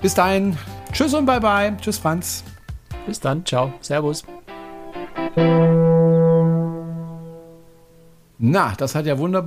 [0.00, 0.56] Bis dahin,
[0.92, 1.76] tschüss und bye bye.
[1.80, 2.44] Tschüss, Franz.
[3.04, 4.22] Bis dann, ciao, servus.
[8.38, 9.42] Na, das hat ja wunderbar